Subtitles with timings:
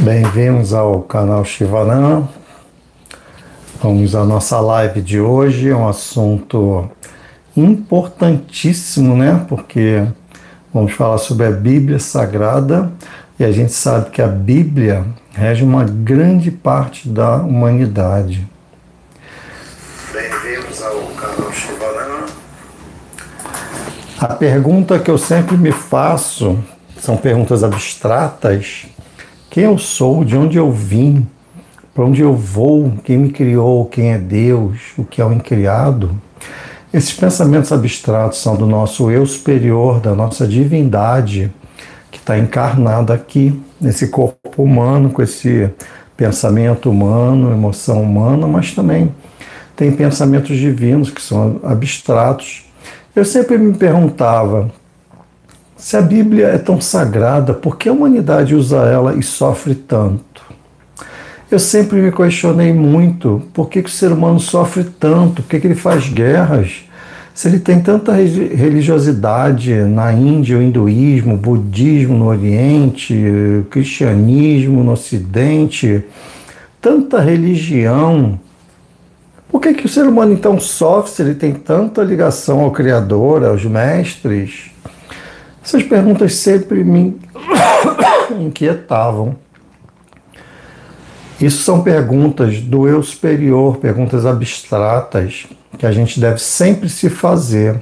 [0.00, 2.26] Bem-vindos ao canal Shivanam.
[3.82, 6.90] Vamos à nossa live de hoje, é um assunto
[7.54, 9.44] importantíssimo, né?
[9.46, 10.06] Porque
[10.72, 12.90] vamos falar sobre a Bíblia Sagrada
[13.38, 18.48] e a gente sabe que a Bíblia rege uma grande parte da humanidade.
[20.14, 22.24] Bem-vindos ao canal Shivanam.
[24.18, 26.58] A pergunta que eu sempre me faço
[26.98, 28.86] são perguntas abstratas
[29.50, 31.26] quem eu sou, de onde eu vim,
[31.92, 36.12] para onde eu vou, quem me criou, quem é Deus, o que é o incriado.
[36.94, 41.52] Esses pensamentos abstratos são do nosso eu superior, da nossa divindade,
[42.12, 45.68] que está encarnada aqui, nesse corpo humano, com esse
[46.16, 49.12] pensamento humano, emoção humana, mas também
[49.74, 52.64] tem pensamentos divinos que são abstratos.
[53.16, 54.70] Eu sempre me perguntava
[55.80, 60.42] se a Bíblia é tão sagrada, por que a humanidade usa ela e sofre tanto?
[61.50, 65.58] Eu sempre me questionei muito por que, que o ser humano sofre tanto, por que,
[65.58, 66.84] que ele faz guerras,
[67.34, 74.84] se ele tem tanta religiosidade na Índia, o hinduísmo, o budismo no Oriente, o cristianismo
[74.84, 76.04] no Ocidente,
[76.78, 78.38] tanta religião.
[79.50, 83.46] Por que, que o ser humano então sofre se ele tem tanta ligação ao Criador,
[83.46, 84.70] aos mestres?
[85.62, 87.18] Essas perguntas sempre me
[88.40, 89.36] inquietavam.
[91.40, 95.46] Isso são perguntas do eu superior, perguntas abstratas
[95.78, 97.80] que a gente deve sempre se fazer,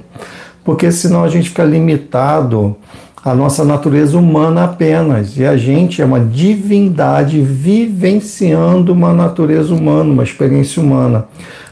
[0.63, 2.77] porque senão a gente fica limitado
[3.23, 10.09] à nossa natureza humana apenas, e a gente é uma divindade vivenciando uma natureza humana,
[10.09, 11.27] uma experiência humana.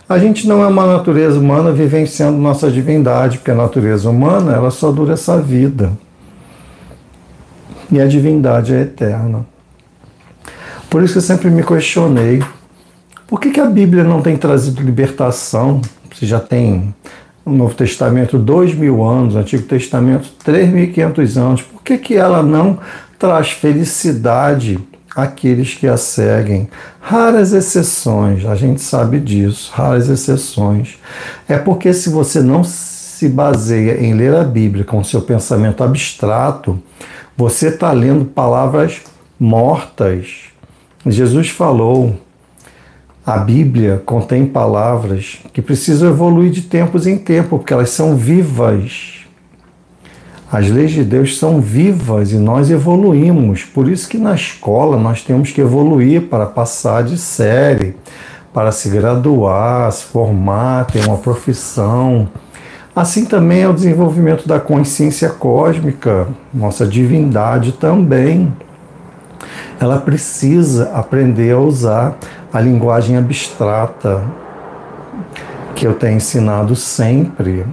[0.09, 4.71] A gente não é uma natureza humana vivenciando nossa divindade, porque a natureza humana ela
[4.71, 5.91] só dura essa vida.
[7.91, 9.45] E a divindade é eterna.
[10.89, 12.41] Por isso que eu sempre me questionei:
[13.27, 15.81] por que, que a Bíblia não tem trazido libertação?
[16.15, 16.95] Se já tem
[17.43, 21.83] o Novo Testamento dois mil anos, o Antigo Testamento três mil e quinhentos anos, por
[21.83, 22.79] que, que ela não
[23.19, 24.79] traz felicidade
[25.17, 26.69] àqueles que a seguem?
[27.01, 30.99] Raras exceções, a gente sabe disso, raras exceções.
[31.49, 36.79] É porque se você não se baseia em ler a Bíblia com seu pensamento abstrato,
[37.35, 39.01] você está lendo palavras
[39.39, 40.45] mortas.
[41.03, 42.15] Jesus falou,
[43.25, 49.26] a Bíblia contém palavras que precisam evoluir de tempos em tempo, porque elas são vivas.
[50.51, 53.63] As leis de Deus são vivas e nós evoluímos.
[53.63, 57.95] Por isso que na escola nós temos que evoluir para passar de série,
[58.53, 62.29] para se graduar, se formar, ter uma profissão
[62.97, 68.51] Assim também é o desenvolvimento da consciência cósmica, nossa divindade também.
[69.79, 72.17] Ela precisa aprender a usar
[72.51, 74.23] a linguagem abstrata
[75.75, 77.67] que eu tenho ensinado sempre.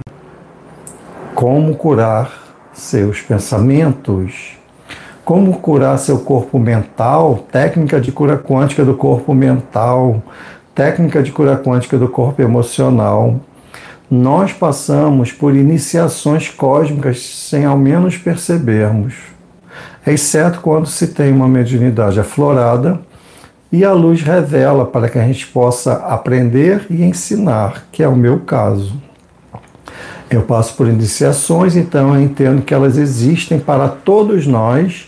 [1.33, 2.44] Como curar
[2.75, 4.57] seus pensamentos,
[5.23, 10.21] como curar seu corpo mental, técnica de cura quântica do corpo mental,
[10.75, 13.39] técnica de cura quântica do corpo emocional.
[14.11, 19.15] Nós passamos por iniciações cósmicas sem ao menos percebermos,
[20.05, 22.99] exceto quando se tem uma mediunidade aflorada
[23.71, 28.15] e a luz revela para que a gente possa aprender e ensinar, que é o
[28.15, 29.01] meu caso.
[30.29, 35.07] Eu passo por iniciações, então eu entendo que elas existem para todos nós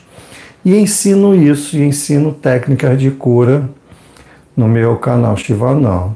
[0.63, 3.67] e ensino isso e ensino técnicas de cura
[4.55, 6.13] no meu canal Shivanal.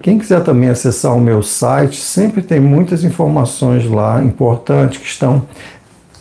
[0.00, 5.46] Quem quiser também acessar o meu site, sempre tem muitas informações lá importantes que estão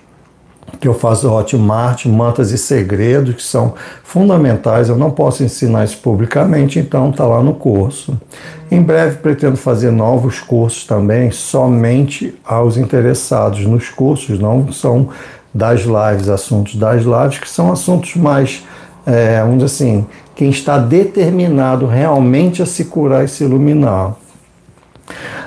[0.82, 4.88] que eu faço Hotmart, Mantas e Segredos, que são fundamentais.
[4.88, 8.20] Eu não posso ensinar isso publicamente, então está lá no curso.
[8.68, 15.10] Em breve pretendo fazer novos cursos também, somente aos interessados nos cursos, não são
[15.54, 18.64] das lives, assuntos das lives, que são assuntos mais,
[19.06, 24.16] é, vamos dizer assim, quem está determinado realmente a se curar e se iluminar.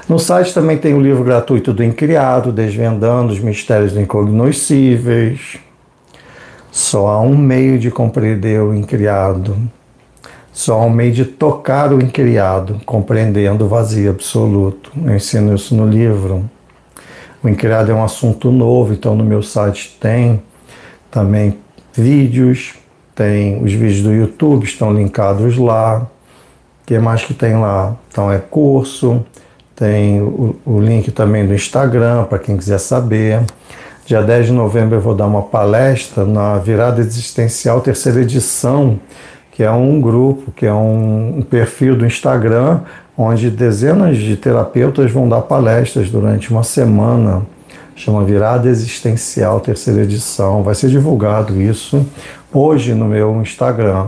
[0.08, 5.58] No site também tem o livro gratuito do Incriado, Desvendando os Mistérios Incognoscíveis.
[6.72, 9.58] Só há um meio de compreender o Incriado.
[10.54, 14.92] Só há um meio de tocar o Incriado, compreendendo o vazio absoluto.
[15.04, 16.50] Eu ensino isso no livro.
[17.44, 20.42] O Incriado é um assunto novo, então no meu site tem
[21.10, 21.58] também
[21.94, 22.74] vídeos,
[23.14, 26.00] tem os vídeos do YouTube, estão linkados lá.
[26.84, 27.96] O que mais que tem lá?
[28.12, 29.26] Então é curso,
[29.76, 33.42] tem o, o link também do Instagram para quem quiser saber.
[34.06, 39.00] Dia 10 de novembro eu vou dar uma palestra na Virada Existencial, terceira edição,
[39.52, 42.82] que é um grupo, que é um, um perfil do Instagram,
[43.18, 47.42] onde dezenas de terapeutas vão dar palestras durante uma semana.
[47.96, 50.62] Chama Virada Existencial, terceira edição.
[50.64, 52.06] Vai ser divulgado isso
[52.54, 54.08] hoje no meu Instagram.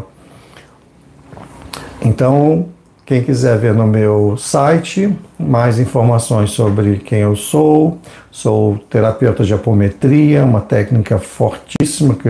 [2.01, 2.67] Então,
[3.07, 7.99] quem quiser ver no meu site mais informações sobre quem eu sou,
[8.29, 12.27] sou terapeuta de apometria, uma técnica fortíssima que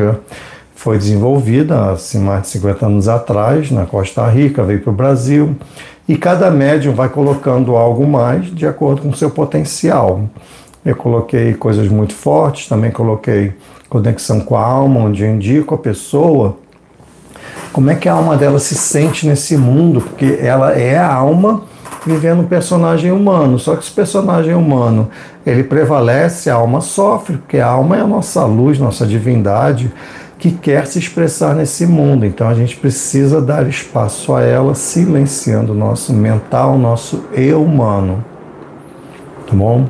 [0.75, 5.55] foi desenvolvida assim, mais de 50 anos atrás na Costa Rica, veio para o Brasil,
[6.07, 10.29] e cada médium vai colocando algo mais de acordo com o seu potencial.
[10.85, 13.51] Eu coloquei coisas muito fortes, também coloquei
[13.89, 16.55] conexão com a alma, onde indico a pessoa
[17.71, 21.63] como é que a alma dela se sente nesse mundo, porque ela é a alma
[22.05, 23.59] vivendo um personagem humano.
[23.59, 25.09] Só que esse personagem humano,
[25.45, 29.91] ele prevalece, a alma sofre, porque a alma é a nossa luz, nossa divindade,
[30.39, 32.25] que quer se expressar nesse mundo.
[32.25, 38.23] Então a gente precisa dar espaço a ela, silenciando o nosso mental, nosso eu humano.
[39.47, 39.85] Tá bom?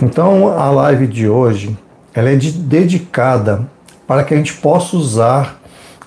[0.00, 1.76] Então a live de hoje,
[2.14, 3.66] ela é de, dedicada
[4.06, 5.60] para que a gente possa usar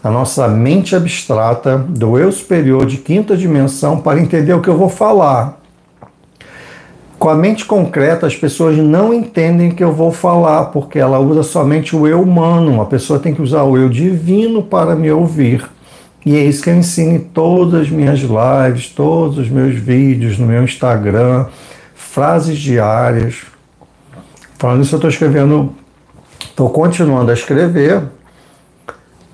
[0.04, 4.78] a nossa mente abstrata do eu superior de quinta dimensão para entender o que eu
[4.78, 5.60] vou falar.
[7.18, 11.18] Com a mente concreta, as pessoas não entendem o que eu vou falar, porque ela
[11.18, 12.82] usa somente o eu humano.
[12.82, 15.68] A pessoa tem que usar o eu divino para me ouvir.
[16.24, 20.38] E é isso que eu ensino em todas as minhas lives, todos os meus vídeos,
[20.38, 21.48] no meu Instagram,
[21.96, 23.38] frases diárias.
[24.60, 25.74] Falando isso, eu estou escrevendo
[26.50, 28.02] Estou continuando a escrever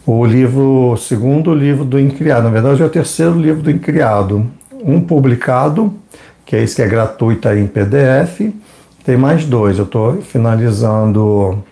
[0.06, 2.44] o livro, o segundo livro do Incriado.
[2.44, 4.48] Na verdade, é o terceiro livro do Incriado.
[4.84, 5.94] Um publicado,
[6.46, 8.52] que é esse que é gratuito aí em PDF.
[9.06, 9.78] Tem mais dois.
[9.78, 11.64] Eu estou finalizando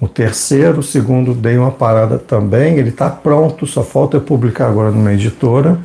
[0.00, 2.76] o terceiro, o segundo dei uma parada também.
[2.76, 5.78] Ele está pronto, só falta eu publicar agora numa editora.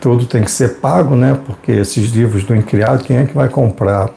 [0.00, 1.36] Tudo tem que ser pago, né?
[1.44, 4.10] Porque esses livros do Incriado, quem é que vai comprar?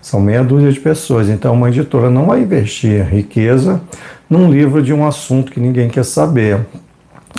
[0.00, 1.28] São meia dúzia de pessoas.
[1.28, 3.80] Então, uma editora não vai investir riqueza
[4.28, 6.60] num livro de um assunto que ninguém quer saber.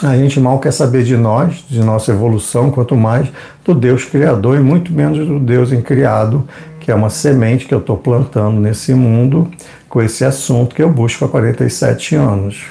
[0.03, 3.29] A gente mal quer saber de nós, de nossa evolução, quanto mais
[3.65, 6.47] do Deus Criador e muito menos do Deus incriado,
[6.79, 9.49] que é uma semente que eu estou plantando nesse mundo
[9.89, 12.65] com esse assunto que eu busco há 47 anos.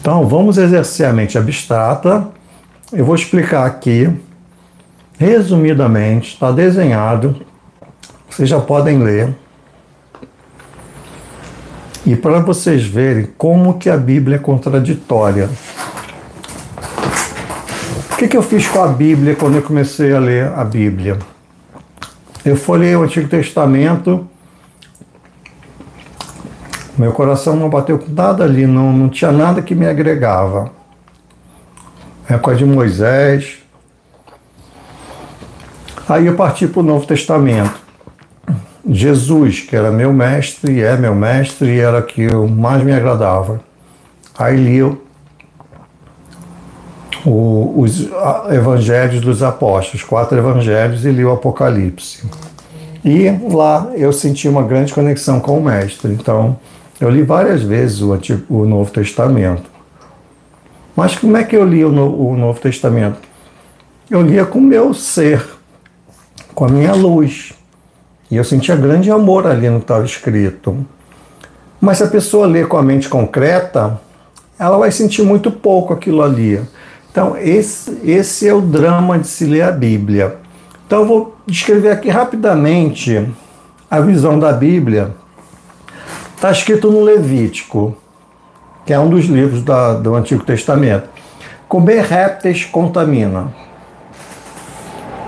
[0.00, 2.26] Então, vamos exercer a mente abstrata.
[2.92, 4.10] Eu vou explicar aqui,
[5.18, 7.36] resumidamente, está desenhado
[8.32, 9.34] vocês já podem ler.
[12.06, 15.50] E para vocês verem como que a Bíblia é contraditória.
[18.10, 21.18] O que, que eu fiz com a Bíblia quando eu comecei a ler a Bíblia?
[22.42, 24.26] Eu folhei o Antigo Testamento,
[26.96, 30.70] meu coração não bateu com nada ali, não, não tinha nada que me agregava.
[32.28, 33.58] É com a de Moisés.
[36.08, 37.81] Aí eu parti para o Novo Testamento.
[38.88, 43.60] Jesus, que era meu mestre, é meu mestre, e era que eu mais me agradava.
[44.36, 44.98] Aí li o,
[47.24, 48.08] os
[48.50, 52.28] evangelhos dos apóstolos, quatro evangelhos, e li o Apocalipse.
[53.04, 56.12] E lá eu senti uma grande conexão com o mestre.
[56.12, 56.58] Então,
[57.00, 59.70] eu li várias vezes o, Antigo, o Novo Testamento.
[60.96, 63.18] Mas como é que eu li o, no, o Novo Testamento?
[64.10, 65.44] Eu lia com o meu ser,
[66.54, 67.54] com a minha luz
[68.32, 70.86] e eu sentia grande amor ali no que estava escrito.
[71.78, 74.00] Mas se a pessoa lê com a mente concreta,
[74.58, 76.58] ela vai sentir muito pouco aquilo ali.
[77.10, 80.38] Então, esse, esse é o drama de se ler a Bíblia.
[80.86, 83.30] Então, eu vou descrever aqui rapidamente
[83.90, 85.10] a visão da Bíblia.
[86.34, 87.94] Está escrito no Levítico,
[88.86, 91.06] que é um dos livros da, do Antigo Testamento.
[91.68, 93.52] Comer répteis contamina.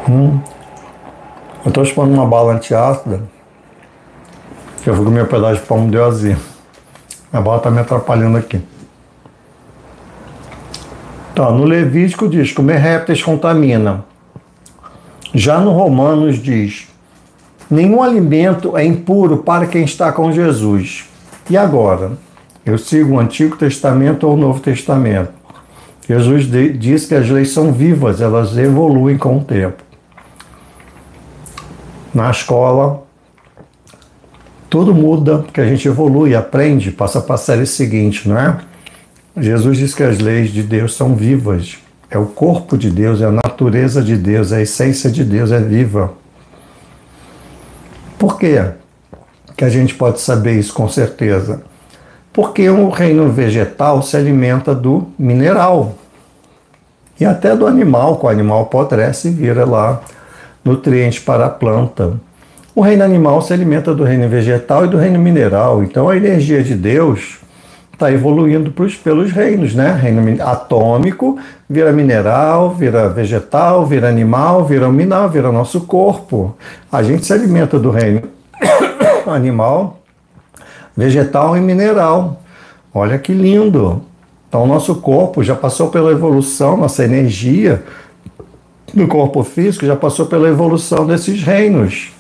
[0.09, 0.41] Hum.
[1.65, 3.23] Eu estou chupando uma bala antiácida,
[4.83, 6.37] que eu vou comer um pedaço de pão de azia.
[7.33, 8.61] A bala está me atrapalhando aqui.
[11.33, 14.05] Então, no Levítico diz: comer répteis contamina.
[15.33, 16.87] Já no Romanos diz:
[17.71, 21.09] nenhum alimento é impuro para quem está com Jesus.
[21.49, 22.13] E agora?
[22.65, 25.33] Eu sigo o Antigo Testamento ou o Novo Testamento?
[26.07, 26.47] Jesus
[26.79, 29.84] diz que as leis são vivas, elas evoluem com o tempo
[32.15, 33.03] na escola,
[34.71, 38.59] tudo muda, porque a gente evolui, aprende, passa para a série seguinte, não é?
[39.37, 41.77] Jesus diz que as leis de Deus são vivas,
[42.11, 45.51] é o corpo de Deus, é a natureza de Deus, é a essência de Deus,
[45.51, 46.13] é viva.
[48.19, 48.65] Por quê
[49.57, 51.63] que a gente pode saber isso com certeza?
[52.33, 55.97] Porque o reino vegetal se alimenta do mineral
[57.19, 60.01] e até do animal, que o animal apodrece e vira lá
[60.65, 62.15] nutriente para a planta.
[62.75, 65.85] O reino animal se alimenta do reino vegetal e do reino mineral.
[65.85, 67.39] Então a energia de Deus
[67.93, 69.93] está evoluindo pros, pelos reinos, né?
[69.93, 76.57] Reino atômico vira mineral, vira vegetal, vira animal, vira mineral, vira nosso corpo.
[76.91, 78.23] A gente se alimenta do reino
[79.27, 80.01] animal,
[80.97, 82.41] vegetal e mineral.
[82.93, 84.03] Olha que lindo!
[84.49, 87.83] Então, nosso corpo já passou pela evolução, nossa energia
[88.95, 92.13] no corpo físico já passou pela evolução desses reinos.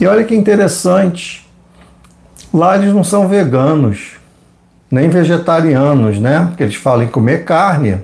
[0.00, 1.46] E olha que interessante,
[2.52, 4.12] lá eles não são veganos,
[4.90, 6.46] nem vegetarianos, né?
[6.48, 7.98] Porque eles falam em comer carne.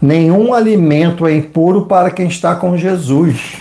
[0.00, 3.58] Nenhum alimento é impuro para quem está com Jesus.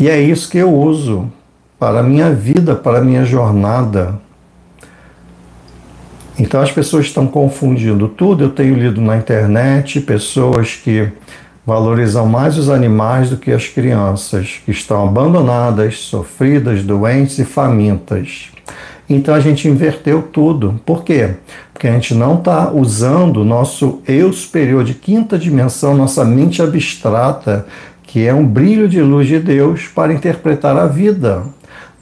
[0.00, 1.30] E é isso que eu uso
[1.78, 4.18] para a minha vida, para a minha jornada.
[6.38, 8.44] Então as pessoas estão confundindo tudo.
[8.44, 11.08] Eu tenho lido na internet pessoas que
[11.66, 18.50] valorizam mais os animais do que as crianças, que estão abandonadas, sofridas, doentes e famintas.
[19.08, 20.80] Então a gente inverteu tudo.
[20.84, 21.34] Por quê?
[21.72, 26.60] Porque a gente não está usando o nosso eu superior de quinta dimensão, nossa mente
[26.60, 27.66] abstrata,
[28.02, 31.44] que é um brilho de luz de Deus, para interpretar a vida.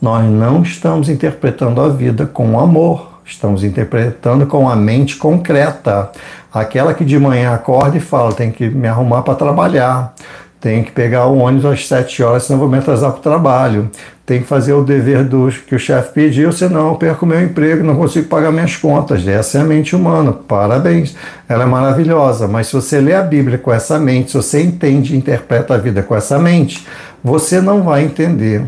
[0.00, 6.11] Nós não estamos interpretando a vida com amor, estamos interpretando com a mente concreta.
[6.52, 10.14] Aquela que de manhã acorda e fala: tem que me arrumar para trabalhar,
[10.61, 13.90] tem que pegar o ônibus às sete horas, senão vou me atrasar para o trabalho,
[14.25, 17.85] tem que fazer o dever do, que o chefe pediu, senão eu perco meu emprego,
[17.85, 19.26] não consigo pagar minhas contas.
[19.28, 20.33] Essa é a mente humana.
[20.33, 21.14] Parabéns,
[21.49, 22.49] ela é maravilhosa.
[22.49, 25.78] Mas se você lê a Bíblia com essa mente, se você entende e interpreta a
[25.78, 26.87] vida com essa mente,
[27.23, 28.64] você não vai entender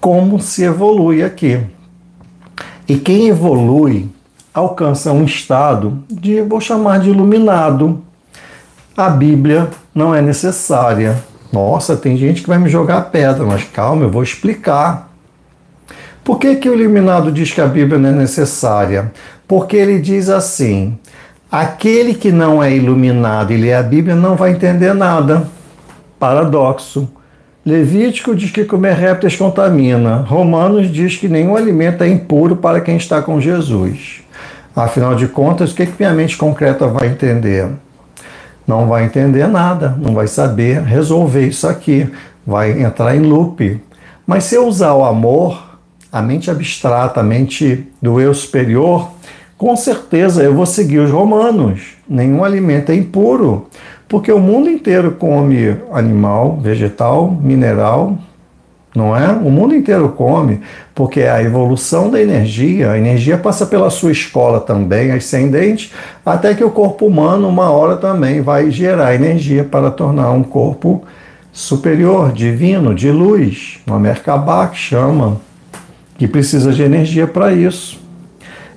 [0.00, 1.60] como se evolui aqui.
[2.88, 4.08] E quem evolui
[4.54, 8.02] alcança um estado de, vou chamar de iluminado.
[8.96, 11.22] A Bíblia não é necessária.
[11.52, 15.10] Nossa, tem gente que vai me jogar pedra, mas calma, eu vou explicar.
[16.24, 19.12] Por que, que o iluminado diz que a Bíblia não é necessária?
[19.46, 20.98] Porque ele diz assim:
[21.50, 25.48] aquele que não é iluminado e lê a Bíblia não vai entender nada.
[26.18, 27.08] Paradoxo.
[27.68, 30.24] Levítico diz que comer répteis contamina.
[30.26, 34.22] Romanos diz que nenhum alimento é impuro para quem está com Jesus.
[34.74, 37.68] Afinal de contas, o que, que minha mente concreta vai entender?
[38.66, 42.10] Não vai entender nada, não vai saber resolver isso aqui,
[42.46, 43.78] vai entrar em loop.
[44.26, 45.78] Mas se eu usar o amor,
[46.10, 49.10] a mente abstrata, a mente do eu superior,
[49.58, 51.82] com certeza eu vou seguir os romanos.
[52.08, 53.68] Nenhum alimento é impuro,
[54.08, 58.16] porque o mundo inteiro come animal, vegetal, mineral,
[58.96, 59.28] não é?
[59.28, 60.60] O mundo inteiro come,
[60.94, 65.92] porque a evolução da energia, a energia passa pela sua escola também, ascendente,
[66.24, 71.04] até que o corpo humano, uma hora também, vai gerar energia para tornar um corpo
[71.52, 75.40] superior, divino, de luz, uma Merkabah que chama,
[76.16, 78.00] que precisa de energia para isso.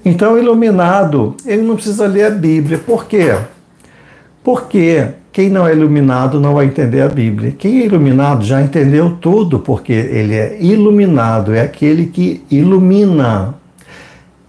[0.04, 2.80] Então, iluminado, ele não precisa ler a Bíblia.
[2.80, 3.36] Por quê?
[4.44, 7.56] Porque quem não é iluminado não vai entender a Bíblia.
[7.58, 13.56] Quem é iluminado já entendeu tudo, porque ele é iluminado, é aquele que ilumina.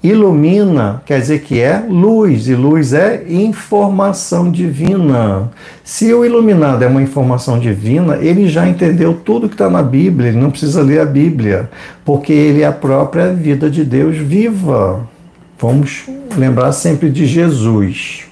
[0.03, 5.49] Ilumina quer dizer que é luz, e luz é informação divina.
[5.85, 10.31] Se o iluminado é uma informação divina, ele já entendeu tudo que está na Bíblia,
[10.31, 11.71] ele não precisa ler a Bíblia,
[12.05, 15.09] porque ele é a própria vida de Deus viva.
[15.57, 18.25] Vamos lembrar sempre de Jesus.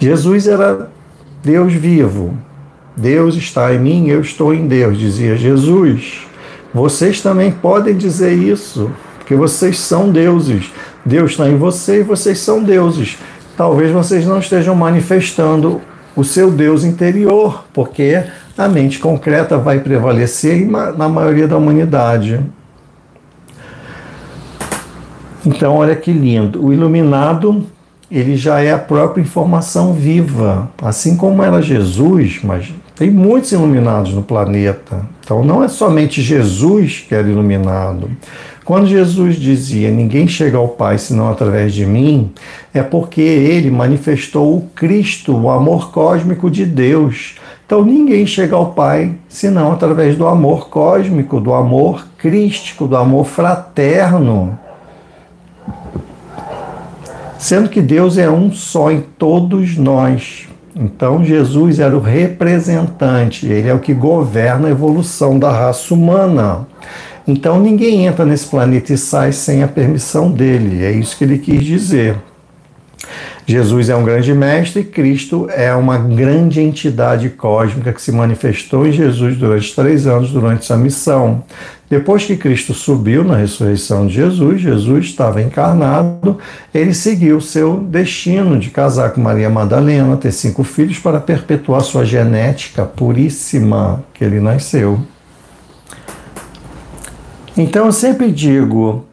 [0.00, 0.90] Jesus era
[1.42, 2.36] Deus vivo.
[2.96, 6.26] Deus está em mim, eu estou em Deus, dizia Jesus.
[6.72, 10.70] Vocês também podem dizer isso, porque vocês são deuses.
[11.04, 13.18] Deus está em você e vocês são deuses.
[13.56, 15.80] Talvez vocês não estejam manifestando
[16.14, 18.22] o seu Deus interior, porque
[18.56, 22.40] a mente concreta vai prevalecer na maioria da humanidade.
[25.44, 26.64] Então, olha que lindo.
[26.64, 27.66] O iluminado
[28.18, 30.70] ele já é a própria informação viva.
[30.82, 35.04] Assim como era Jesus, mas tem muitos iluminados no planeta.
[35.24, 38.10] Então não é somente Jesus que era iluminado.
[38.64, 42.30] Quando Jesus dizia ninguém chega ao Pai senão através de mim,
[42.72, 47.36] é porque ele manifestou o Cristo, o amor cósmico de Deus.
[47.66, 53.24] Então ninguém chega ao Pai senão através do amor cósmico, do amor crístico, do amor
[53.24, 54.58] fraterno.
[57.42, 60.46] Sendo que Deus é um só em todos nós.
[60.76, 66.68] Então, Jesus era o representante, ele é o que governa a evolução da raça humana.
[67.26, 71.36] Então, ninguém entra nesse planeta e sai sem a permissão dele, é isso que ele
[71.36, 72.16] quis dizer.
[73.44, 78.86] Jesus é um grande mestre e Cristo é uma grande entidade cósmica que se manifestou
[78.86, 81.42] em Jesus durante três anos durante sua missão.
[81.92, 86.38] Depois que Cristo subiu na ressurreição de Jesus, Jesus estava encarnado,
[86.72, 92.02] ele seguiu seu destino de casar com Maria Madalena, ter cinco filhos para perpetuar sua
[92.02, 95.00] genética puríssima que ele nasceu.
[97.58, 99.04] Então eu sempre digo,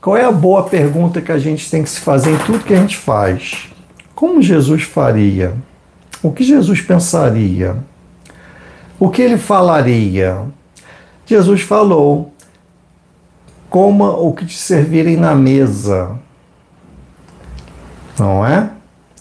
[0.00, 2.72] qual é a boa pergunta que a gente tem que se fazer em tudo que
[2.72, 3.68] a gente faz?
[4.14, 5.54] Como Jesus faria?
[6.22, 7.78] O que Jesus pensaria?
[8.96, 10.56] O que ele falaria?
[11.28, 12.32] Jesus falou:
[13.68, 16.12] coma o que te servirem na mesa.
[18.18, 18.70] Não é?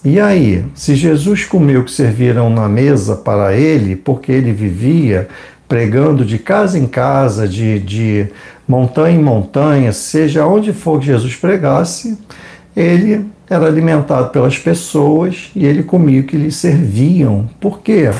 [0.05, 5.27] E aí, se Jesus comeu o que serviram na mesa para ele, porque ele vivia
[5.67, 8.27] pregando de casa em casa, de, de
[8.65, 12.17] montanha em montanha, seja onde for que Jesus pregasse,
[12.73, 17.49] ele era alimentado pelas pessoas e ele comia o que lhe serviam.
[17.59, 18.11] Por quê?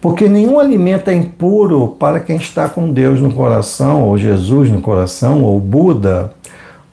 [0.00, 4.80] Porque nenhum alimento é impuro para quem está com Deus no coração, ou Jesus no
[4.80, 6.32] coração, ou Buda,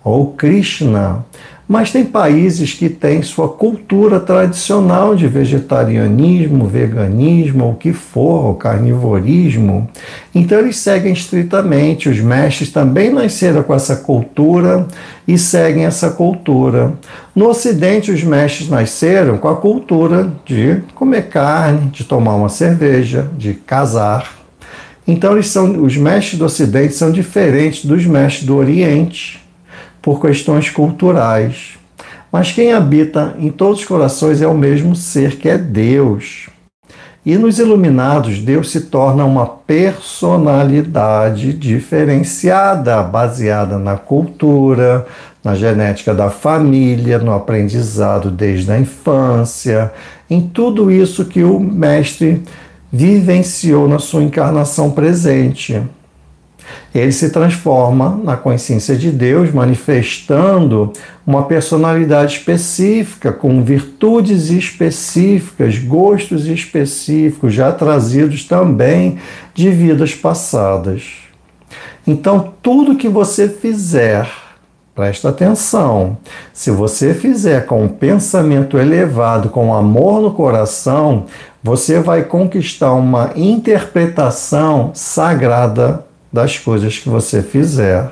[0.04, 1.24] ou Krishna.
[1.68, 8.54] Mas tem países que têm sua cultura tradicional de vegetarianismo, veganismo, o que for, o
[8.54, 9.90] carnivorismo.
[10.34, 12.08] Então eles seguem estritamente.
[12.08, 14.88] Os mestres também nasceram com essa cultura
[15.28, 16.94] e seguem essa cultura.
[17.36, 23.28] No Ocidente, os mestres nasceram com a cultura de comer carne, de tomar uma cerveja,
[23.36, 24.36] de casar.
[25.08, 29.45] Então eles são, os mestres do Ocidente são diferentes dos mestres do Oriente
[30.06, 31.80] por questões culturais.
[32.32, 36.48] Mas quem habita em todos os corações é o mesmo ser que é Deus.
[37.26, 45.08] E nos iluminados, Deus se torna uma personalidade diferenciada, baseada na cultura,
[45.44, 49.92] na genética da família, no aprendizado desde a infância,
[50.30, 52.44] em tudo isso que o Mestre
[52.92, 55.82] vivenciou na sua encarnação presente
[56.94, 60.94] ele se transforma na consciência de Deus, manifestando
[61.26, 69.18] uma personalidade específica, com virtudes específicas, gostos específicos, já trazidos também
[69.54, 71.26] de vidas passadas.
[72.08, 74.30] Então, tudo que você fizer,
[74.94, 76.18] presta atenção,
[76.54, 81.26] se você fizer com um pensamento elevado, com amor no coração,
[81.64, 86.06] você vai conquistar uma interpretação sagrada
[86.36, 88.12] das coisas que você fizer.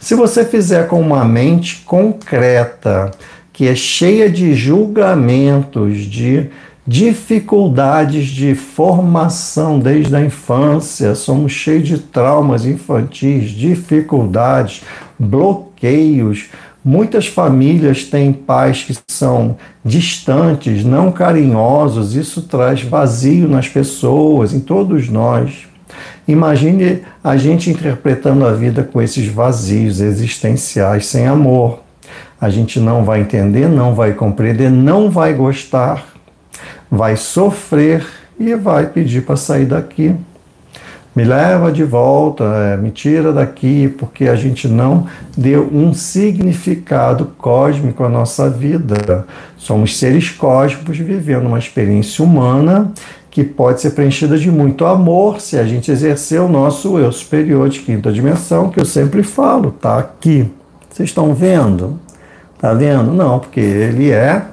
[0.00, 3.10] Se você fizer com uma mente concreta,
[3.52, 6.48] que é cheia de julgamentos, de
[6.86, 14.82] dificuldades de formação desde a infância, somos cheios de traumas infantis, dificuldades,
[15.18, 16.46] bloqueios.
[16.82, 24.60] Muitas famílias têm pais que são distantes, não carinhosos, isso traz vazio nas pessoas, em
[24.60, 25.68] todos nós.
[26.28, 31.80] Imagine a gente interpretando a vida com esses vazios existenciais sem amor.
[32.38, 36.06] A gente não vai entender, não vai compreender, não vai gostar,
[36.90, 38.06] vai sofrer
[38.38, 40.14] e vai pedir para sair daqui.
[41.16, 47.32] Me leva de volta, é, me tira daqui, porque a gente não deu um significado
[47.38, 49.26] cósmico à nossa vida.
[49.56, 52.92] Somos seres cósmicos vivendo uma experiência humana
[53.30, 57.68] que pode ser preenchida de muito amor se a gente exercer o nosso eu superior
[57.68, 60.50] de quinta dimensão, que eu sempre falo, tá aqui.
[60.88, 61.98] Vocês estão vendo?
[62.58, 63.12] Tá vendo?
[63.12, 64.46] Não, porque ele é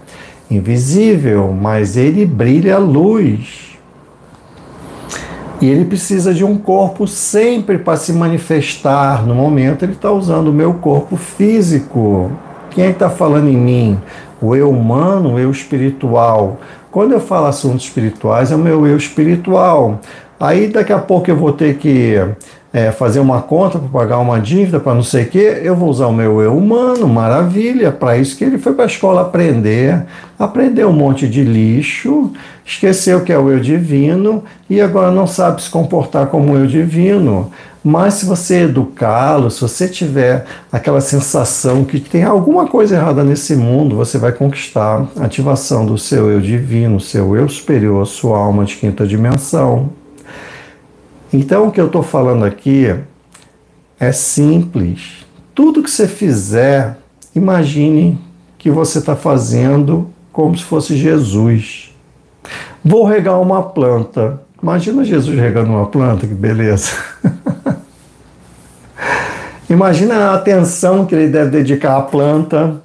[0.50, 3.66] invisível, mas ele brilha luz.
[5.62, 9.26] E ele precisa de um corpo sempre para se manifestar.
[9.26, 12.32] No momento, ele está usando o meu corpo físico.
[12.72, 14.00] Quem é está falando em mim?
[14.42, 16.60] O eu humano, o eu espiritual.
[16.96, 20.00] Quando eu falo assuntos espirituais, é o meu eu espiritual.
[20.40, 22.16] Aí daqui a pouco eu vou ter que
[22.72, 25.90] é, fazer uma conta para pagar uma dívida, para não sei o quê, eu vou
[25.90, 30.06] usar o meu eu humano, maravilha, para isso que ele foi para a escola aprender,
[30.40, 32.32] aprender um monte de lixo,
[32.66, 36.66] esqueceu que é o eu divino e agora não sabe se comportar como o eu
[36.66, 37.52] divino.
[37.88, 43.56] Mas se você educá-lo, se você tiver aquela sensação que tem alguma coisa errada nesse
[43.56, 48.66] mundo, você vai conquistar a ativação do seu eu divino, seu eu superior, sua alma
[48.66, 49.92] de quinta dimensão.
[51.32, 52.88] Então o que eu estou falando aqui
[54.00, 55.24] é simples.
[55.54, 56.98] Tudo que você fizer,
[57.36, 58.18] imagine
[58.58, 61.94] que você está fazendo como se fosse Jesus.
[62.84, 64.42] Vou regar uma planta.
[64.62, 66.92] Imagina Jesus regando uma planta, que beleza.
[69.70, 72.82] Imagina a atenção que ele deve dedicar à planta.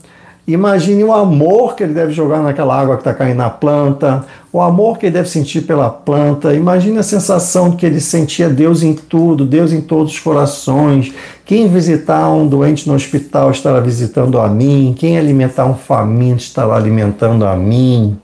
[0.46, 4.60] Imagine o amor que ele deve jogar naquela água que está caindo na planta, o
[4.60, 6.52] amor que ele deve sentir pela planta.
[6.54, 11.12] Imagine a sensação que ele sentia Deus em tudo, Deus em todos os corações.
[11.44, 16.74] Quem visitar um doente no hospital estará visitando a mim, quem alimentar um faminto estará
[16.74, 18.18] alimentando a mim.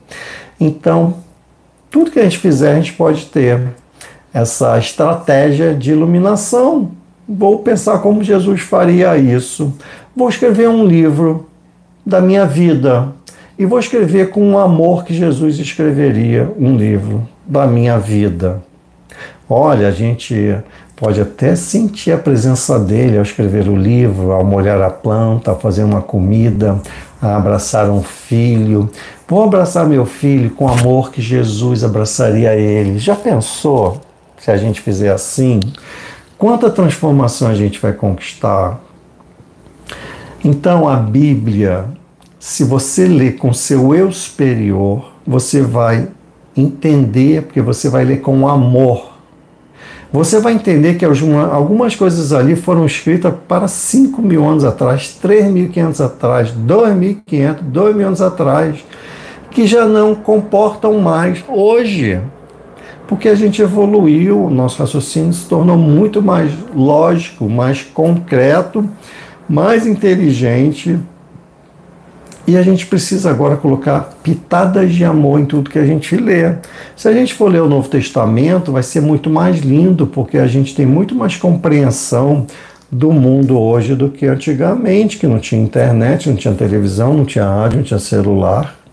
[0.59, 1.26] Então,
[1.97, 3.61] tudo que a gente fizer, a gente pode ter
[4.33, 6.91] essa estratégia de iluminação
[7.29, 9.75] Vou pensar como Jesus faria isso.
[10.15, 11.47] Vou escrever um livro
[12.05, 13.09] da minha vida
[13.59, 18.63] e vou escrever com o amor que Jesus escreveria um livro da minha vida.
[19.51, 20.57] Olha, a gente
[20.95, 25.59] pode até sentir a presença dele ao escrever o livro, ao molhar a planta, ao
[25.59, 26.81] fazer uma comida,
[27.21, 28.89] a abraçar um filho.
[29.29, 32.97] Vou abraçar meu filho com o amor que Jesus abraçaria ele.
[32.99, 34.01] Já pensou
[34.39, 35.59] se a gente fizer assim?
[36.39, 38.81] Quanta transformação a gente vai conquistar?
[40.45, 41.87] Então, a Bíblia,
[42.39, 46.07] se você ler com seu eu superior, você vai
[46.57, 49.13] entender, porque você vai ler com amor.
[50.13, 56.05] Você vai entender que algumas coisas ali foram escritas para 5 mil anos atrás, 3.500
[56.05, 58.85] atrás, 2.500, 2 mil anos atrás,
[59.57, 62.21] que já não comportam mais hoje
[63.09, 68.87] porque a gente evoluiu, o nosso raciocínio se tornou muito mais lógico, mais concreto,
[69.49, 70.99] mais inteligente.
[72.47, 76.55] E a gente precisa agora colocar pitadas de amor em tudo que a gente lê.
[76.95, 80.47] Se a gente for ler o Novo Testamento, vai ser muito mais lindo, porque a
[80.47, 82.47] gente tem muito mais compreensão
[82.93, 87.49] do mundo hoje do que antigamente, que não tinha internet, não tinha televisão, não tinha
[87.49, 88.86] rádio, não tinha celular.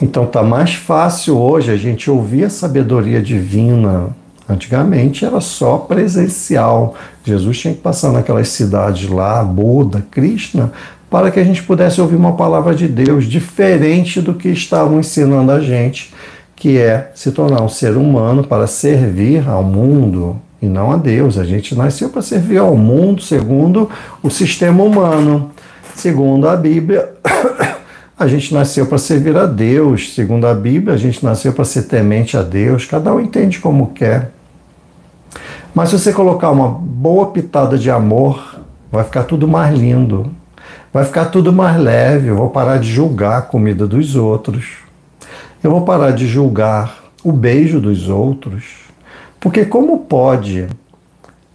[0.00, 4.16] Então tá mais fácil hoje a gente ouvir a sabedoria divina.
[4.48, 6.94] Antigamente era só presencial.
[7.24, 10.72] Jesus tinha que passar naquelas cidades lá, Buda, Krishna,
[11.10, 15.50] para que a gente pudesse ouvir uma palavra de Deus diferente do que estavam ensinando
[15.50, 16.14] a gente,
[16.54, 21.38] que é se tornar um ser humano para servir ao mundo e não a Deus.
[21.38, 23.90] A gente nasceu para servir ao mundo segundo
[24.22, 25.50] o sistema humano.
[25.94, 27.10] Segundo a Bíblia,
[28.18, 31.82] A gente nasceu para servir a Deus, segundo a Bíblia, a gente nasceu para ser
[31.82, 34.32] temente a Deus, cada um entende como quer.
[35.72, 38.58] Mas se você colocar uma boa pitada de amor,
[38.90, 40.32] vai ficar tudo mais lindo,
[40.92, 42.26] vai ficar tudo mais leve.
[42.26, 44.66] Eu vou parar de julgar a comida dos outros,
[45.62, 48.64] eu vou parar de julgar o beijo dos outros,
[49.38, 50.66] porque como pode?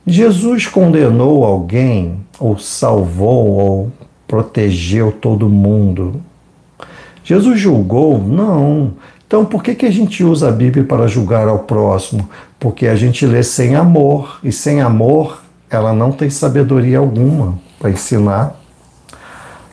[0.08, 3.92] Jesus condenou alguém, ou salvou, ou
[4.26, 6.22] protegeu todo mundo
[7.24, 8.20] Jesus julgou?
[8.20, 8.94] Não.
[9.26, 12.30] Então, por que, que a gente usa a Bíblia para julgar ao próximo?
[12.60, 17.90] Porque a gente lê sem amor, e sem amor, ela não tem sabedoria alguma para
[17.90, 18.56] ensinar.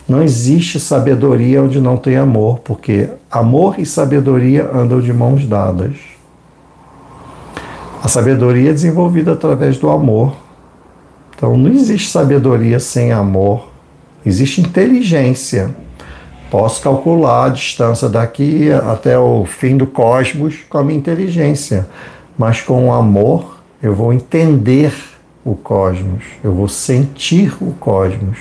[0.09, 5.95] Não existe sabedoria onde não tem amor, porque amor e sabedoria andam de mãos dadas.
[8.03, 10.35] A sabedoria é desenvolvida através do amor.
[11.37, 13.69] Então, não existe sabedoria sem amor,
[14.25, 15.75] existe inteligência.
[16.51, 21.87] Posso calcular a distância daqui até o fim do cosmos com a minha inteligência,
[22.37, 24.93] mas com o amor eu vou entender
[25.45, 28.39] o cosmos, eu vou sentir o cosmos.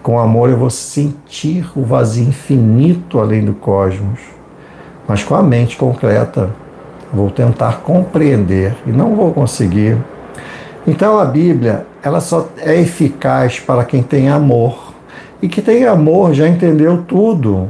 [0.00, 4.20] Com amor eu vou sentir o vazio infinito além do cosmos.
[5.08, 6.50] Mas com a mente concreta,
[7.12, 9.98] vou tentar compreender e não vou conseguir.
[10.86, 14.83] Então a Bíblia, ela só é eficaz para quem tem amor.
[15.44, 17.68] E que tem amor, já entendeu tudo.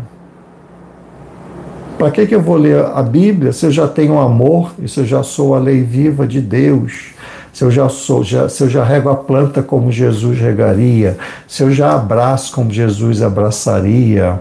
[1.98, 5.00] Para que, que eu vou ler a Bíblia se eu já tenho amor e se
[5.00, 7.14] eu já sou a lei viva de Deus?
[7.52, 11.16] Se eu já sou, já, se eu já rego a planta como Jesus regaria,
[11.48, 14.40] se eu já abraço como Jesus abraçaria.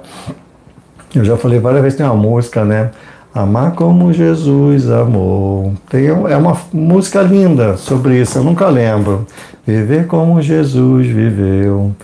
[1.15, 2.91] Eu já falei várias vezes, tem uma música, né?
[3.33, 5.73] Amar como Jesus amou.
[5.89, 9.25] Tem, é uma música linda sobre isso, eu nunca lembro.
[9.65, 11.95] Viver como Jesus viveu.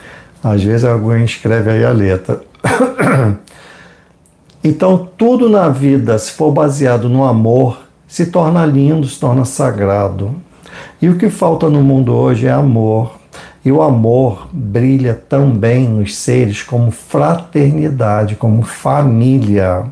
[0.43, 2.41] Às vezes alguém escreve aí a letra.
[4.63, 10.36] então, tudo na vida, se for baseado no amor, se torna lindo, se torna sagrado.
[11.02, 13.19] E o que falta no mundo hoje é amor.
[13.63, 19.86] E o amor brilha também nos seres como fraternidade, como família.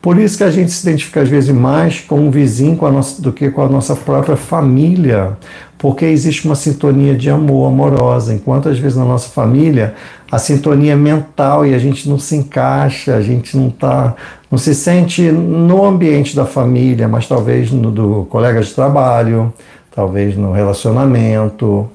[0.00, 3.22] Por isso que a gente se identifica às vezes mais com um vizinho com nossa,
[3.22, 5.36] do que com a nossa própria família.
[5.82, 9.96] Porque existe uma sintonia de amor amorosa, enquanto às vezes na nossa família
[10.30, 14.14] a sintonia é mental e a gente não se encaixa, a gente não tá,
[14.48, 19.52] não se sente no ambiente da família, mas talvez no do colega de trabalho,
[19.92, 21.90] talvez no relacionamento.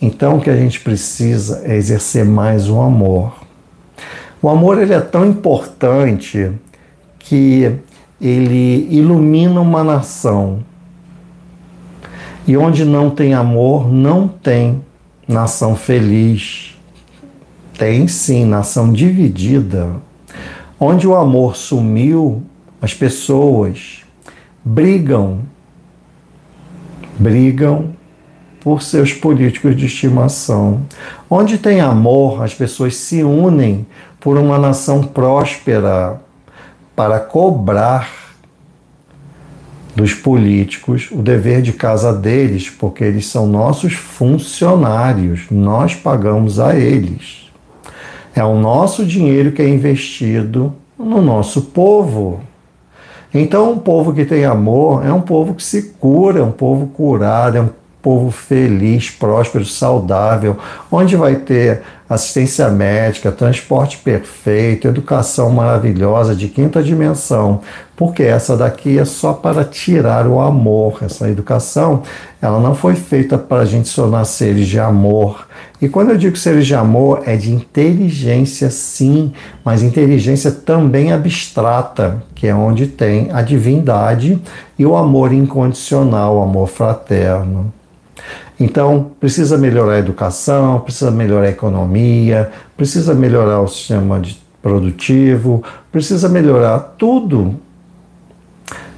[0.00, 3.32] Então o que a gente precisa é exercer mais o amor.
[4.42, 6.52] O amor ele é tão importante
[7.18, 7.72] que
[8.20, 10.58] ele ilumina uma nação.
[12.46, 14.82] E onde não tem amor, não tem
[15.28, 16.76] nação feliz.
[17.78, 19.88] Tem sim nação dividida.
[20.78, 22.42] Onde o amor sumiu,
[22.80, 24.02] as pessoas
[24.64, 25.40] brigam,
[27.18, 27.94] brigam
[28.60, 30.82] por seus políticos de estimação.
[31.28, 33.86] Onde tem amor, as pessoas se unem
[34.20, 36.20] por uma nação próspera
[36.94, 38.21] para cobrar
[39.94, 46.74] dos políticos o dever de casa deles, porque eles são nossos funcionários, nós pagamos a
[46.74, 47.50] eles.
[48.34, 52.40] É o nosso dinheiro que é investido no nosso povo.
[53.34, 56.88] Então, um povo que tem amor é um povo que se cura, é um povo
[56.88, 57.70] curado, é um
[58.02, 60.58] povo feliz, próspero, saudável,
[60.90, 61.82] onde vai ter
[62.14, 67.60] assistência médica, transporte perfeito, educação maravilhosa de quinta dimensão,
[67.96, 70.98] porque essa daqui é só para tirar o amor.
[71.02, 72.02] Essa educação,
[72.40, 75.46] ela não foi feita para a gente se tornar seres de amor.
[75.80, 79.32] E quando eu digo seres de amor, é de inteligência, sim,
[79.64, 84.40] mas inteligência também abstrata, que é onde tem a divindade
[84.78, 87.72] e o amor incondicional, o amor fraterno.
[88.62, 94.22] Então, precisa melhorar a educação, precisa melhorar a economia, precisa melhorar o sistema
[94.62, 97.56] produtivo, precisa melhorar tudo.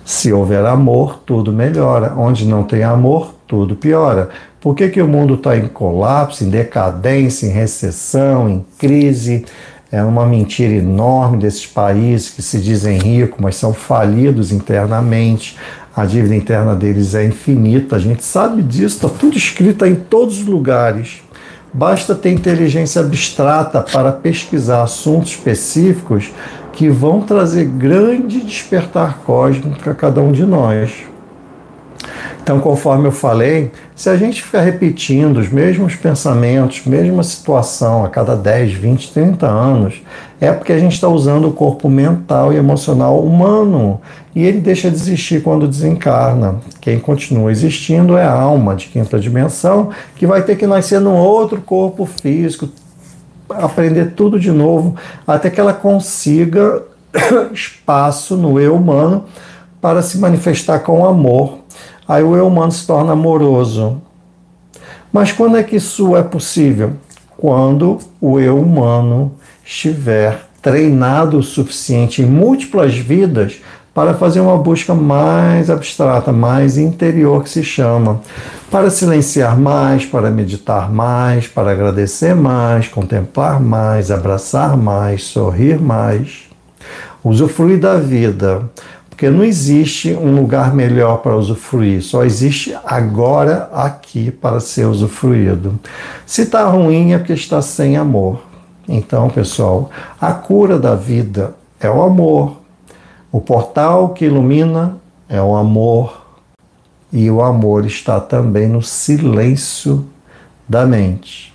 [0.05, 2.13] Se houver amor, tudo melhora.
[2.15, 4.29] Onde não tem amor, tudo piora.
[4.61, 9.47] Por que, que o mundo está em colapso, em decadência, em recessão, em crise?
[9.91, 15.57] É uma mentira enorme desses países que se dizem ricos, mas são falidos internamente
[15.97, 20.41] a dívida interna deles é infinita, a gente sabe disso, está tudo escrito em todos
[20.41, 21.23] os lugares.
[21.73, 26.33] Basta ter inteligência abstrata para pesquisar assuntos específicos
[26.73, 30.93] que vão trazer grande despertar cósmico para cada um de nós.
[32.43, 38.09] Então, conforme eu falei, se a gente ficar repetindo os mesmos pensamentos, mesma situação a
[38.09, 40.03] cada 10, 20, 30 anos,
[40.41, 44.01] é porque a gente está usando o corpo mental e emocional humano
[44.35, 46.57] e ele deixa de existir quando desencarna.
[46.81, 51.17] Quem continua existindo é a alma de quinta dimensão, que vai ter que nascer num
[51.17, 52.69] outro corpo físico,
[53.49, 56.83] aprender tudo de novo, até que ela consiga
[57.53, 59.25] espaço no eu humano
[59.81, 61.64] para se manifestar com amor
[62.07, 64.01] Aí o eu humano se torna amoroso.
[65.13, 66.93] Mas quando é que isso é possível?
[67.37, 69.33] Quando o eu humano
[69.65, 73.61] estiver treinado o suficiente em múltiplas vidas
[73.95, 78.21] para fazer uma busca mais abstrata, mais interior, que se chama,
[78.71, 86.49] para silenciar mais, para meditar mais, para agradecer mais, contemplar mais, abraçar mais, sorrir mais,
[87.23, 88.69] usufruir da vida,
[89.15, 95.79] porque não existe um lugar melhor para usufruir, só existe agora aqui para ser usufruído.
[96.27, 98.41] Se está ruim é porque está sem amor.
[98.89, 99.89] Então, pessoal,
[100.21, 102.57] a cura da vida é o amor.
[103.31, 104.97] O portal que ilumina
[105.29, 106.27] é o amor.
[107.13, 110.05] E o amor está também no silêncio
[110.69, 111.55] da mente.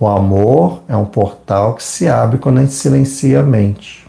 [0.00, 4.07] O amor é um portal que se abre quando a gente silencia a mente.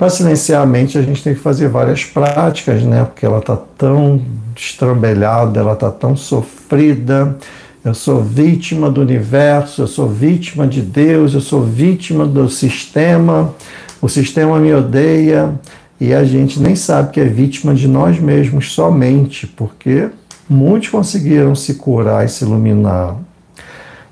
[0.00, 3.04] Para silenciar a mente, a gente tem que fazer várias práticas, né?
[3.04, 4.18] Porque ela está tão
[4.56, 7.36] estrambelhada, ela está tão sofrida.
[7.84, 13.54] Eu sou vítima do universo, eu sou vítima de Deus, eu sou vítima do sistema,
[14.00, 15.52] o sistema me odeia
[16.00, 20.08] e a gente nem sabe que é vítima de nós mesmos somente, porque
[20.48, 23.16] muitos conseguiram se curar e se iluminar.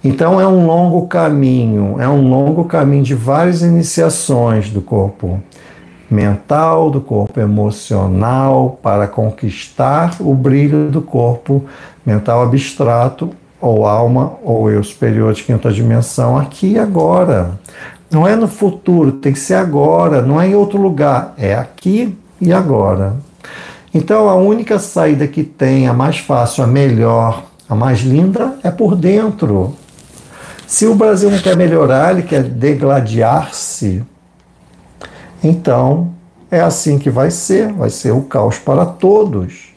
[0.04, 5.42] Então é um longo caminho, é um longo caminho de várias iniciações do corpo
[6.10, 11.64] mental, do corpo emocional, para conquistar o brilho do corpo
[12.04, 17.58] mental abstrato, ou alma, ou eu superior de quinta dimensão, aqui e agora.
[18.10, 22.16] Não é no futuro, tem que ser agora, não é em outro lugar, é aqui
[22.40, 23.16] e agora.
[23.92, 28.70] Então a única saída que tem, a mais fácil, a melhor, a mais linda, é
[28.70, 29.74] por dentro.
[30.66, 34.02] Se o Brasil não quer melhorar, ele quer degladiar-se,
[35.42, 36.10] então,
[36.50, 39.68] é assim que vai ser, vai ser o caos para todos.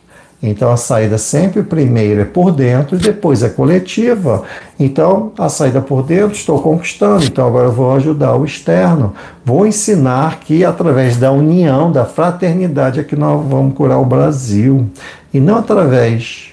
[0.44, 4.44] Então a saída sempre primeiro é por dentro depois é coletiva.
[4.80, 9.14] Então a saída por dentro estou conquistando, então agora eu vou ajudar o externo.
[9.46, 14.90] Vou ensinar que através da união, da fraternidade é que nós vamos curar o Brasil
[15.32, 16.51] e não através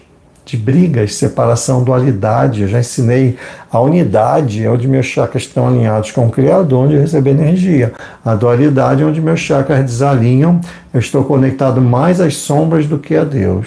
[0.49, 2.63] de brigas, separação, dualidade.
[2.63, 3.37] Eu já ensinei
[3.71, 7.93] a unidade, é onde meus chakras estão alinhados com o Criador, onde eu recebo energia.
[8.25, 10.61] A dualidade é onde meus chakras desalinham,
[10.93, 13.67] eu estou conectado mais às sombras do que a Deus.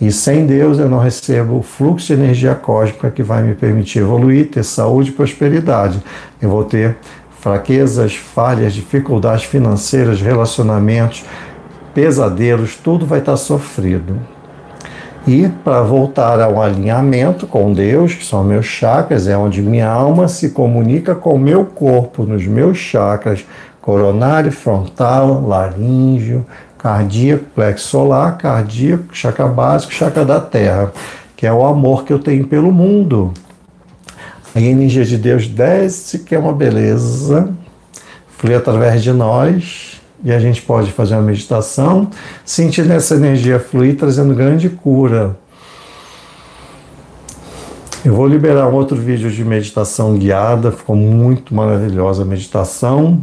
[0.00, 3.98] E sem Deus eu não recebo o fluxo de energia cósmica que vai me permitir
[3.98, 6.02] evoluir, ter saúde e prosperidade.
[6.40, 6.96] Eu vou ter
[7.40, 11.24] fraquezas, falhas, dificuldades financeiras, relacionamentos,
[11.92, 14.16] pesadelos, tudo vai estar sofrido.
[15.26, 20.28] E para voltar ao alinhamento com Deus, que são meus chakras, é onde minha alma
[20.28, 23.44] se comunica com o meu corpo, nos meus chakras
[23.80, 26.46] coronário, frontal, laríngeo,
[26.78, 30.92] cardíaco, plexo solar, cardíaco, chakra básico, chakra da terra,
[31.36, 33.32] que é o amor que eu tenho pelo mundo.
[34.54, 37.50] A energia de Deus desce, que é uma beleza,
[38.36, 39.89] flui através de nós
[40.22, 42.10] e a gente pode fazer uma meditação,
[42.44, 45.36] sentindo essa energia fluir, trazendo grande cura.
[48.04, 53.22] Eu vou liberar um outro vídeo de meditação guiada, ficou muito maravilhosa a meditação.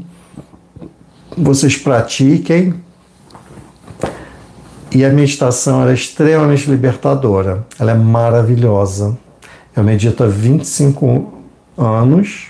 [1.36, 2.76] Vocês pratiquem.
[4.92, 9.18] E a meditação é extremamente libertadora, ela é maravilhosa.
[9.76, 11.34] Eu medito há 25
[11.78, 12.48] anos.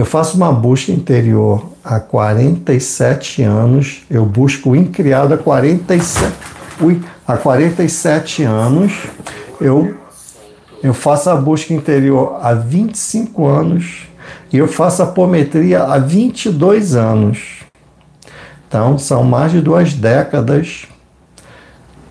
[0.00, 6.32] Eu faço uma busca interior há 47 anos, eu busco o incriado há 47,
[6.80, 8.94] ui, há 47 anos,
[9.60, 9.94] eu,
[10.82, 14.08] eu faço a busca interior há 25 anos
[14.50, 17.58] e eu faço a apometria há 22 anos.
[18.66, 20.86] Então, são mais de duas décadas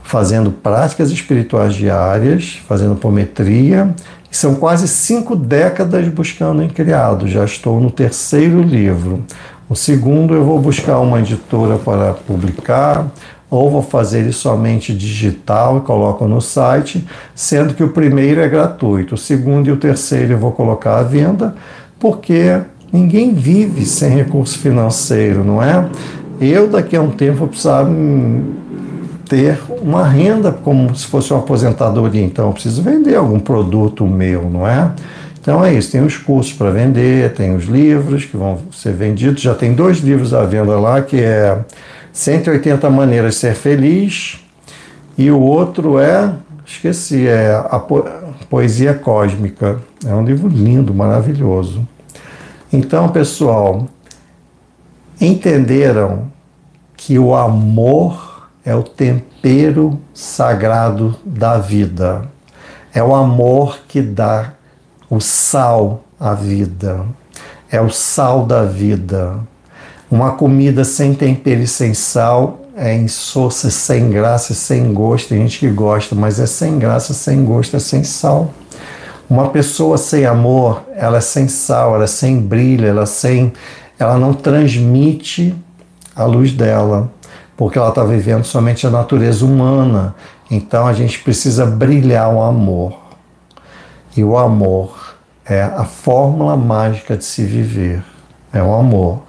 [0.04, 3.96] fazendo práticas espirituais diárias, fazendo apometria,
[4.32, 7.28] são quase cinco décadas buscando o incriado.
[7.28, 9.24] Já estou no terceiro livro.
[9.68, 13.08] O segundo, eu vou buscar uma editora para publicar,
[13.50, 18.48] ou vou fazer ele somente digital e coloco no site, sendo que o primeiro é
[18.48, 19.16] gratuito.
[19.16, 21.56] O segundo e o terceiro eu vou colocar à venda,
[22.00, 22.60] porque
[22.92, 25.88] ninguém vive sem recurso financeiro, não é?
[26.40, 27.86] Eu, daqui a um tempo, vou precisar
[29.30, 34.50] ter uma renda como se fosse uma aposentadoria, então eu preciso vender algum produto meu,
[34.50, 34.92] não é?
[35.40, 39.42] Então é isso, tem os cursos para vender, tem os livros que vão ser vendidos.
[39.42, 41.60] Já tem dois livros à venda lá, que é
[42.12, 44.44] 180 Maneiras de Ser Feliz,
[45.18, 46.34] e o outro é,
[46.66, 47.80] esqueci, é a
[48.50, 49.80] Poesia Cósmica.
[50.06, 51.88] É um livro lindo, maravilhoso.
[52.72, 53.88] Então, pessoal,
[55.22, 56.32] entenderam
[56.98, 58.29] que o amor
[58.66, 62.24] é o tempero sagrado da vida.
[62.94, 64.54] É o amor que dá
[65.10, 67.06] o sal à vida.
[67.72, 69.40] É o sal da vida.
[70.10, 75.30] Uma comida sem tempero e sem sal é insossa, sem graça, sem gosto.
[75.30, 78.54] Tem gente que gosta, mas é sem graça, sem gosto, é sem sal.
[79.30, 83.54] Uma pessoa sem amor, ela é sem sal, ela é sem brilho, ela é sem,
[84.00, 85.54] ela não transmite
[86.16, 87.12] a luz dela,
[87.60, 90.16] porque ela está vivendo somente a natureza humana.
[90.50, 92.98] Então a gente precisa brilhar o amor.
[94.16, 98.02] E o amor é a fórmula mágica de se viver.
[98.54, 99.24] É o amor.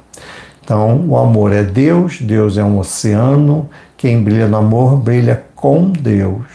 [0.62, 3.68] Então, o amor é Deus, Deus é um oceano.
[3.96, 6.46] Quem brilha no amor brilha com Deus.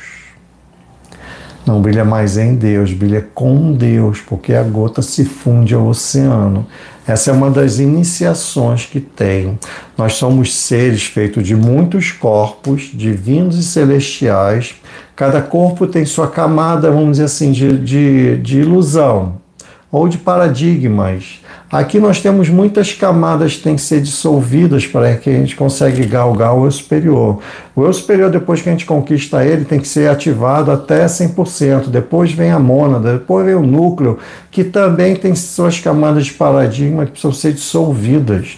[1.65, 6.65] Não brilha mais em Deus, brilha com Deus, porque a gota se funde ao oceano.
[7.07, 9.59] Essa é uma das iniciações que tem.
[9.97, 14.75] Nós somos seres feitos de muitos corpos, divinos e celestiais.
[15.15, 19.44] Cada corpo tem sua camada, vamos dizer assim, de, de, de ilusão
[19.91, 21.41] ou de paradigmas.
[21.71, 26.05] Aqui nós temos muitas camadas que têm que ser dissolvidas para que a gente consiga
[26.05, 27.39] galgar o eu superior.
[27.75, 31.87] O eu superior, depois que a gente conquista ele, tem que ser ativado até 100%.
[31.87, 34.19] Depois vem a mônada, depois vem o núcleo,
[34.51, 38.57] que também tem suas camadas de paradigma que precisam ser dissolvidas.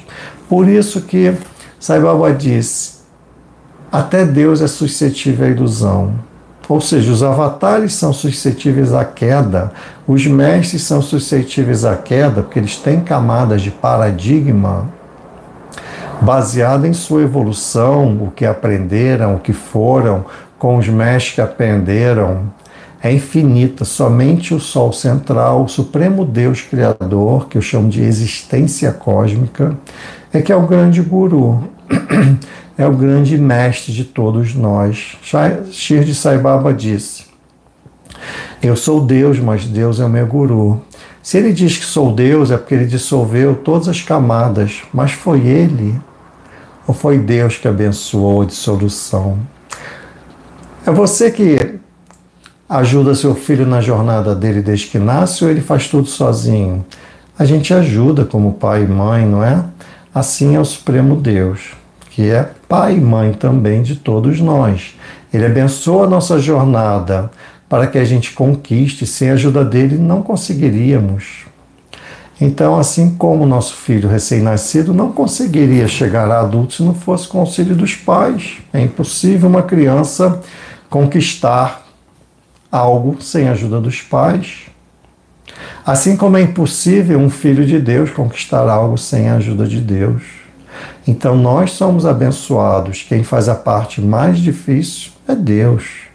[0.50, 1.34] Por isso que
[1.80, 2.98] Sai Baba disse,
[3.92, 6.27] até Deus é suscetível à ilusão.
[6.70, 9.72] Ou seja, os avatares são suscetíveis à queda,
[10.06, 14.90] os mestres são suscetíveis à queda, porque eles têm camadas de paradigma
[16.22, 20.26] baseada em sua evolução, o que aprenderam, o que foram,
[20.58, 22.52] com os mestres que aprenderam.
[23.02, 28.92] É infinita, somente o Sol central, o Supremo Deus Criador, que eu chamo de existência
[28.92, 29.78] cósmica,
[30.34, 31.64] é que é o grande guru.
[32.78, 35.18] é o grande mestre de todos nós.
[35.72, 37.26] Shirdi Sai Baba disse:
[38.62, 40.82] Eu sou Deus, mas Deus é o meu guru.
[41.24, 45.46] Se ele diz que sou Deus, é porque ele dissolveu todas as camadas, mas foi
[45.46, 46.00] ele
[46.88, 49.38] ou foi Deus que abençoou a dissolução?
[50.86, 51.80] É você que
[52.70, 56.86] ajuda seu filho na jornada dele desde que nasce ou ele faz tudo sozinho?
[57.38, 59.66] A gente ajuda como pai e mãe, não é?
[60.16, 61.74] Assim é o Supremo Deus,
[62.10, 64.96] que é pai e mãe também de todos nós.
[65.34, 67.32] Ele abençoa a nossa jornada
[67.70, 71.46] para que a gente conquiste, sem a ajuda dele não conseguiríamos.
[72.40, 77.40] Então, assim como nosso filho recém-nascido não conseguiria chegar a adulto se não fosse com
[77.40, 78.60] o auxílio dos pais.
[78.72, 80.40] É impossível uma criança
[80.90, 81.88] conquistar
[82.72, 84.68] algo sem a ajuda dos pais.
[85.86, 90.37] Assim como é impossível um filho de Deus conquistar algo sem a ajuda de Deus.
[91.08, 93.04] Então nós somos abençoados.
[93.08, 96.08] Quem faz a parte mais difícil é Deus.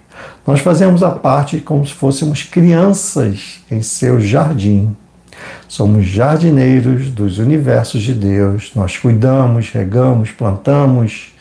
[0.47, 4.95] Nós fazemos a parte como se fôssemos crianças em seu jardim.
[5.67, 8.73] Somos jardineiros dos universos de Deus.
[8.75, 11.33] Nós cuidamos, regamos, plantamos,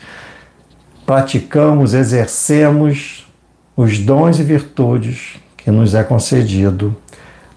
[1.04, 3.26] praticamos, exercemos
[3.76, 6.96] os dons e virtudes que nos é concedido.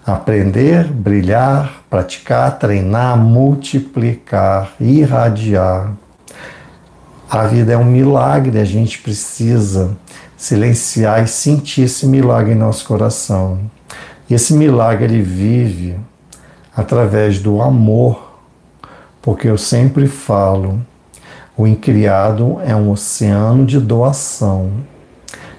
[0.06, 5.94] Aprender, brilhar, praticar, treinar, multiplicar, irradiar.
[7.28, 9.96] A vida é um milagre, a gente precisa
[10.36, 13.58] silenciar e sentir esse milagre em nosso coração.
[14.30, 15.96] E esse milagre ele vive
[16.76, 18.38] através do amor,
[19.20, 20.80] porque eu sempre falo,
[21.56, 24.70] o incriado é um oceano de doação.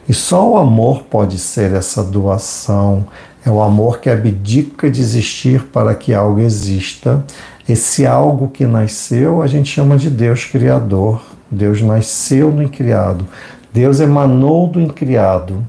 [0.07, 3.07] E só o amor pode ser essa doação.
[3.47, 7.23] É o amor que abdica de existir para que algo exista.
[7.67, 11.21] Esse algo que nasceu, a gente chama de Deus Criador.
[11.49, 13.25] Deus nasceu no incriado.
[13.73, 15.65] Deus emanou do incriado.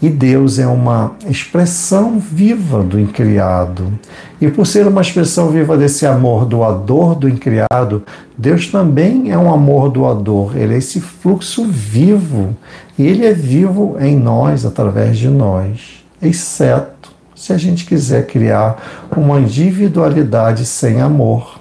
[0.00, 3.92] E Deus é uma expressão viva do incriado.
[4.40, 8.04] E por ser uma expressão viva desse amor doador do incriado,
[8.38, 10.56] Deus também é um amor doador.
[10.56, 12.56] Ele é esse fluxo vivo.
[12.96, 15.99] E ele é vivo em nós, através de nós.
[16.22, 21.58] Exceto se a gente quiser criar uma individualidade sem amor.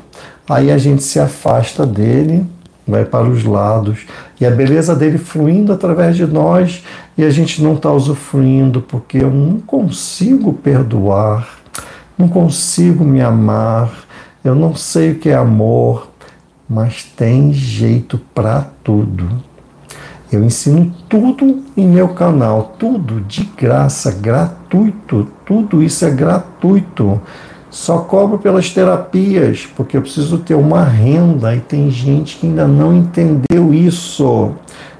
[0.47, 2.45] Aí a gente se afasta dele
[2.89, 4.05] vai para os lados
[4.41, 6.83] e a beleza dele fluindo através de nós
[7.17, 11.59] e a gente não está usufruindo porque eu não consigo perdoar,
[12.17, 13.91] não consigo me amar,
[14.43, 16.09] eu não sei o que é amor,
[16.67, 19.43] mas tem jeito para tudo.
[20.31, 27.19] Eu ensino tudo em meu canal, tudo de graça, gratuito, tudo isso é gratuito.
[27.71, 32.67] Só cobro pelas terapias, porque eu preciso ter uma renda e tem gente que ainda
[32.67, 34.51] não entendeu isso.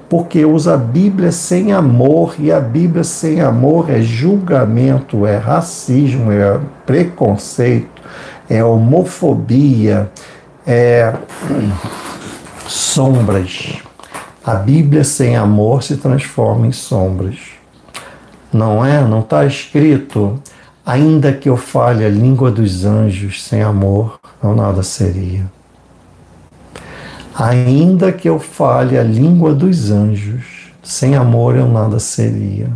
[0.08, 6.32] Porque usa a Bíblia sem amor e a Bíblia sem amor é julgamento, é racismo,
[6.32, 8.02] é preconceito,
[8.48, 10.10] é homofobia,
[10.66, 11.14] é
[12.66, 13.80] sombras.
[14.44, 17.38] A Bíblia sem amor se transforma em sombras.
[18.52, 19.00] Não é?
[19.02, 20.40] Não está escrito
[20.84, 25.44] Ainda que eu fale a língua dos anjos sem amor, eu nada seria.
[27.32, 32.70] Ainda que eu fale a língua dos anjos, sem amor eu nada seria.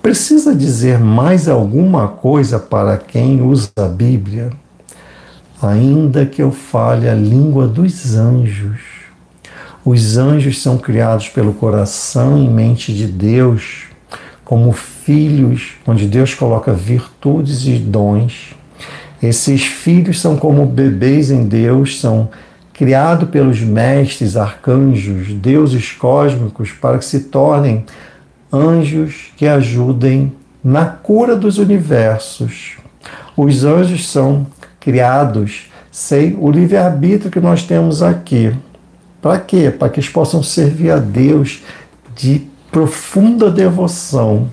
[0.00, 4.50] Precisa dizer mais alguma coisa para quem usa a Bíblia?
[5.60, 8.95] Ainda que eu fale a língua dos anjos.
[9.86, 13.84] Os anjos são criados pelo coração e mente de Deus
[14.44, 18.52] como filhos, onde Deus coloca virtudes e dons.
[19.22, 22.28] Esses filhos são como bebês em Deus, são
[22.72, 27.86] criados pelos mestres, arcanjos, deuses cósmicos, para que se tornem
[28.52, 30.32] anjos que ajudem
[30.64, 32.72] na cura dos universos.
[33.36, 34.48] Os anjos são
[34.80, 38.52] criados sem o livre-arbítrio que nós temos aqui.
[39.26, 39.72] Para quê?
[39.76, 41.60] Para que eles possam servir a Deus
[42.14, 44.48] de profunda devoção.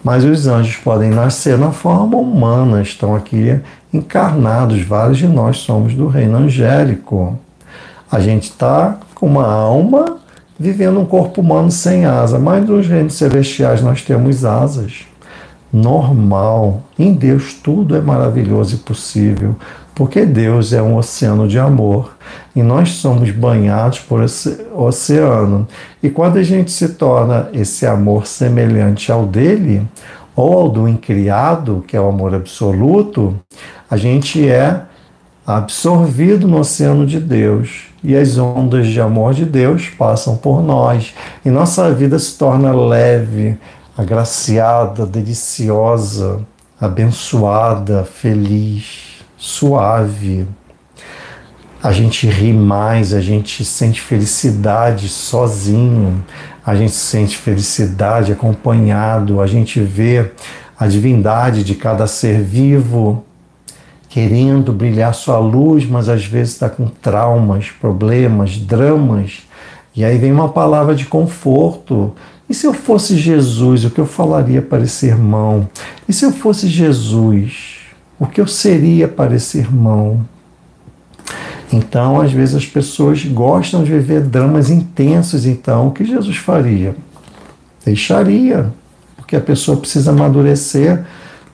[0.00, 3.58] Mas os anjos podem nascer na forma humana, estão aqui
[3.92, 7.36] encarnados, vários de nós somos do reino angélico.
[8.08, 10.18] A gente está com uma alma
[10.56, 15.04] vivendo um corpo humano sem asa, mas nos reinos celestiais nós temos asas.
[15.72, 16.84] Normal.
[16.96, 19.56] Em Deus tudo é maravilhoso e possível
[19.94, 22.16] porque Deus é um oceano de amor
[22.54, 25.68] e nós somos banhados por esse oceano.
[26.02, 29.86] E quando a gente se torna esse amor semelhante ao dele,
[30.36, 33.38] ou ao do incriado, que é o amor absoluto,
[33.88, 34.82] a gente é
[35.46, 37.84] absorvido no oceano de Deus.
[38.02, 41.14] E as ondas de amor de Deus passam por nós.
[41.44, 43.56] E nossa vida se torna leve,
[43.96, 46.40] agraciada, deliciosa,
[46.80, 49.13] abençoada, feliz,
[49.44, 50.46] suave.
[51.82, 56.24] A gente ri mais, a gente sente felicidade sozinho,
[56.64, 60.32] a gente sente felicidade acompanhado, a gente vê
[60.78, 63.22] a divindade de cada ser vivo
[64.08, 69.42] querendo brilhar sua luz, mas às vezes está com traumas, problemas, dramas.
[69.94, 72.14] E aí vem uma palavra de conforto.
[72.48, 75.68] E se eu fosse Jesus, o que eu falaria para esse irmão?
[76.08, 77.83] E se eu fosse Jesus,
[78.18, 80.26] o que eu seria para esse irmão?
[81.72, 86.94] Então, às vezes as pessoas gostam de viver dramas intensos, então o que Jesus faria?
[87.84, 88.72] Deixaria,
[89.16, 91.04] porque a pessoa precisa amadurecer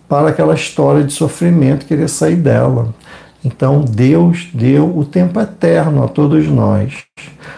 [0.08, 2.92] para aquela história de sofrimento, querer sair dela.
[3.44, 7.04] Então Deus deu o tempo eterno a todos nós.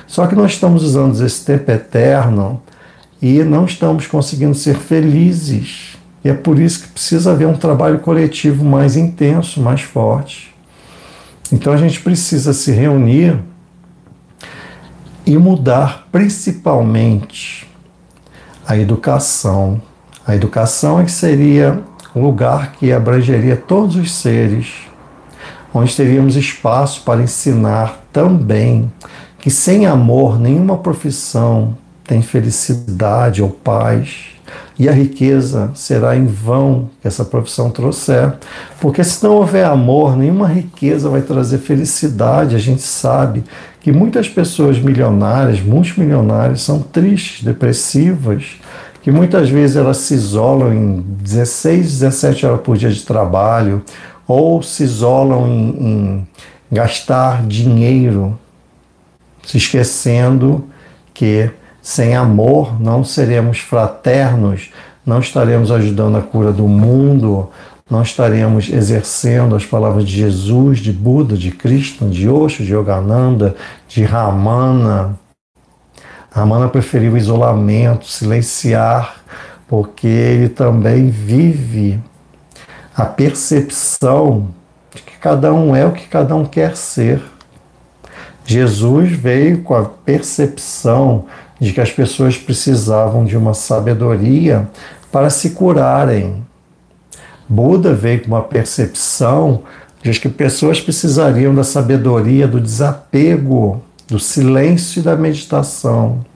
[0.06, 2.62] Só que nós estamos usando esse tempo eterno
[3.20, 5.96] e não estamos conseguindo ser felizes.
[6.24, 10.54] E é por isso que precisa haver um trabalho coletivo mais intenso, mais forte.
[11.50, 13.38] Então a gente precisa se reunir
[15.26, 17.68] e mudar principalmente
[18.66, 19.82] a educação.
[20.26, 21.82] A educação é que seria
[22.14, 24.68] um lugar que abrangeria todos os seres,
[25.74, 28.92] onde teríamos espaço para ensinar também
[29.38, 34.31] que sem amor nenhuma profissão tem felicidade ou paz
[34.78, 38.34] e a riqueza será em vão que essa profissão trouxer.
[38.80, 42.56] Porque se não houver amor, nenhuma riqueza vai trazer felicidade.
[42.56, 43.44] A gente sabe
[43.80, 48.56] que muitas pessoas milionárias, multimilionárias, são tristes, depressivas,
[49.02, 53.82] que muitas vezes elas se isolam em 16, 17 horas por dia de trabalho,
[54.26, 56.28] ou se isolam em, em
[56.70, 58.38] gastar dinheiro,
[59.44, 60.64] se esquecendo
[61.12, 61.50] que
[61.82, 64.70] sem amor não seremos fraternos,
[65.04, 67.50] não estaremos ajudando a cura do mundo,
[67.90, 73.56] não estaremos exercendo as palavras de Jesus, de Buda, de Krishna, de Osho, de Yogananda,
[73.88, 75.18] de Ramana.
[76.30, 79.16] Ramana preferiu o isolamento, silenciar,
[79.66, 82.00] porque ele também vive
[82.96, 84.48] a percepção
[84.94, 87.20] de que cada um é o que cada um quer ser.
[88.44, 91.26] Jesus veio com a percepção
[91.62, 94.68] de que as pessoas precisavam de uma sabedoria
[95.12, 96.44] para se curarem.
[97.48, 99.62] Buda veio com uma percepção
[100.02, 106.26] de que pessoas precisariam da sabedoria, do desapego, do silêncio e da meditação.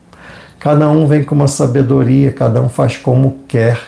[0.60, 3.80] Cada um vem com uma sabedoria, cada um faz como quer.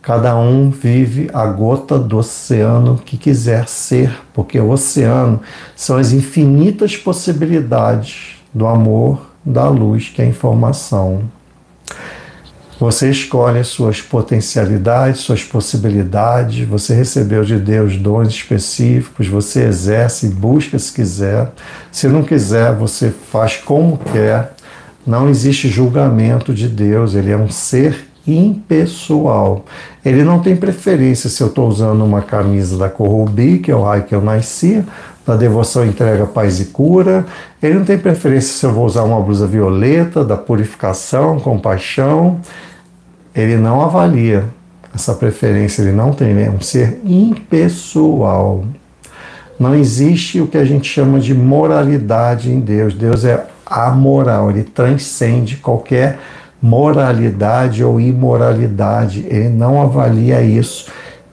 [0.00, 5.42] Cada um vive a gota do oceano que quiser ser, porque o oceano
[5.74, 11.22] são as infinitas possibilidades do amor, da luz, que é a informação.
[12.78, 20.26] Você escolhe as suas potencialidades, suas possibilidades, você recebeu de Deus dons específicos, você exerce
[20.26, 21.52] e busca se quiser.
[21.90, 24.52] Se não quiser, você faz como quer.
[25.06, 29.64] Não existe julgamento de Deus, ele é um ser impessoal.
[30.04, 33.84] Ele não tem preferência se eu estou usando uma camisa da Corrubi, que é o
[33.84, 34.84] raio que eu nasci,
[35.26, 37.26] da devoção, entrega, paz e cura.
[37.60, 42.40] Ele não tem preferência se eu vou usar uma blusa violeta, da purificação, compaixão.
[43.34, 44.44] Ele não avalia
[44.94, 48.64] essa preferência, ele não tem, é um ser impessoal.
[49.58, 52.94] Não existe o que a gente chama de moralidade em Deus.
[52.94, 56.18] Deus é amoral, ele transcende qualquer
[56.62, 60.86] moralidade ou imoralidade, ele não avalia isso.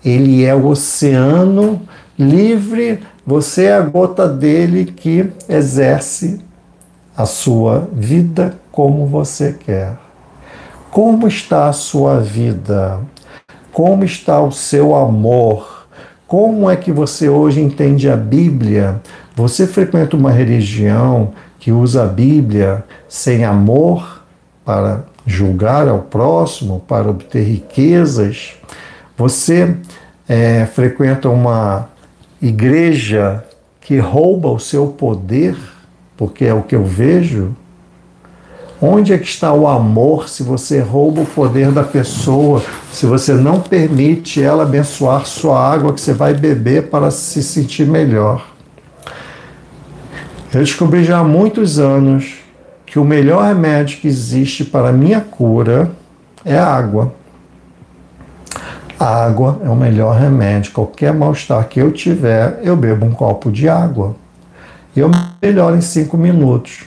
[0.03, 1.81] Ele é o oceano
[2.29, 6.41] livre você é a gota dele que exerce
[7.15, 9.93] a sua vida como você quer.
[10.91, 12.99] Como está a sua vida?
[13.71, 15.87] Como está o seu amor?
[16.27, 19.01] Como é que você hoje entende a Bíblia?
[19.35, 24.21] Você frequenta uma religião que usa a Bíblia sem amor
[24.65, 28.55] para julgar ao próximo, para obter riquezas?
[29.17, 29.77] Você
[30.27, 31.92] é, frequenta uma
[32.43, 33.41] igreja
[33.79, 35.55] que rouba o seu poder,
[36.17, 37.55] porque é o que eu vejo.
[38.81, 43.33] Onde é que está o amor se você rouba o poder da pessoa, se você
[43.33, 48.45] não permite ela abençoar sua água que você vai beber para se sentir melhor?
[50.53, 52.35] Eu descobri já há muitos anos
[52.85, 55.91] que o melhor remédio que existe para a minha cura
[56.43, 57.13] é a água.
[58.99, 60.71] A água é o melhor remédio.
[60.71, 64.15] Qualquer mal-estar que eu tiver, eu bebo um copo de água.
[64.95, 65.09] eu
[65.41, 66.85] melhoro em cinco minutos.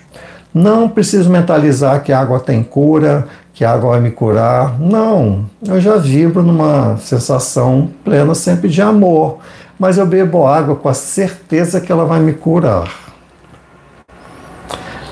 [0.54, 4.78] Não preciso mentalizar que a água tem cura, que a água vai me curar.
[4.78, 9.38] Não, eu já vibro numa sensação plena sempre de amor,
[9.78, 12.90] mas eu bebo água com a certeza que ela vai me curar.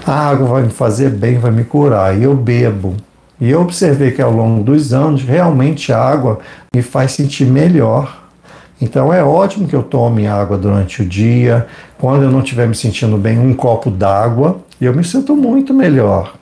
[0.07, 2.95] A água vai me fazer bem, vai me curar, e eu bebo.
[3.41, 6.39] E eu observei que ao longo dos anos, realmente a água
[6.75, 8.23] me faz sentir melhor.
[8.81, 11.67] Então é ótimo que eu tome água durante o dia.
[11.99, 16.35] Quando eu não estiver me sentindo bem, um copo d'água, eu me sinto muito melhor.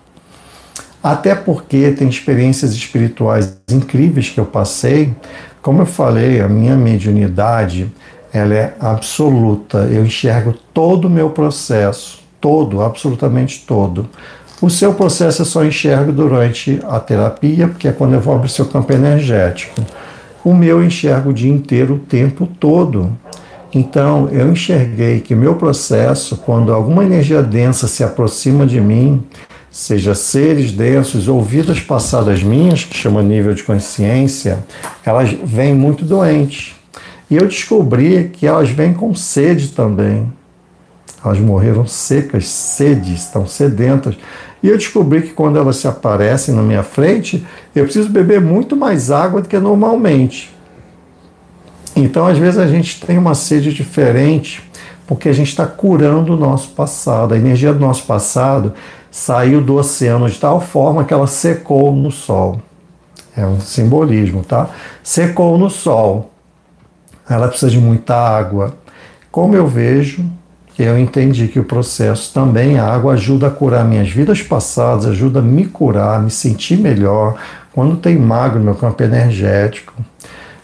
[1.03, 5.15] Até porque tem experiências espirituais incríveis que eu passei.
[5.61, 7.91] Como eu falei, a minha mediunidade
[8.33, 9.79] ela é absoluta.
[9.91, 14.09] Eu enxergo todo o meu processo, todo, absolutamente todo.
[14.63, 18.49] O seu processo eu só enxergo durante a terapia, porque é quando eu vou abrir
[18.49, 19.75] seu campo energético.
[20.45, 23.11] O meu eu enxergo o dia inteiro, o tempo todo.
[23.75, 29.25] Então, eu enxerguei que meu processo, quando alguma energia densa se aproxima de mim,
[29.69, 34.61] seja seres densos ou vidas passadas minhas, que chama nível de consciência,
[35.05, 36.77] elas vêm muito doentes.
[37.29, 40.33] E eu descobri que elas vêm com sede também.
[41.25, 44.17] Elas morreram secas, sedes, estão sedentas.
[44.63, 47.45] E eu descobri que quando elas se aparecem na minha frente,
[47.75, 50.55] eu preciso beber muito mais água do que normalmente.
[51.97, 54.63] Então, às vezes, a gente tem uma sede diferente
[55.07, 57.35] porque a gente está curando o nosso passado.
[57.35, 58.73] A energia do nosso passado
[59.11, 62.61] saiu do oceano de tal forma que ela secou no sol.
[63.37, 64.71] É um simbolismo, tá?
[65.03, 66.31] Secou no sol.
[67.29, 68.75] Ela precisa de muita água.
[69.31, 70.25] Como eu vejo,
[70.79, 75.41] eu entendi que o processo também, a água ajuda a curar minhas vidas passadas, ajuda
[75.41, 77.37] a me curar, me sentir melhor.
[77.73, 79.95] Quando tem magro no meu campo energético.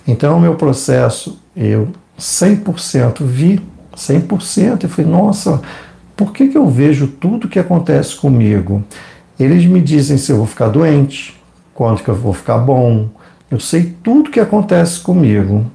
[0.07, 1.89] Então, o meu processo, eu
[2.19, 3.61] 100% vi,
[3.95, 4.85] 100%.
[4.85, 5.61] Eu falei, nossa,
[6.17, 8.83] por que, que eu vejo tudo que acontece comigo?
[9.39, 11.39] Eles me dizem se eu vou ficar doente,
[11.75, 13.09] quando que eu vou ficar bom.
[13.51, 15.71] Eu sei tudo que acontece comigo.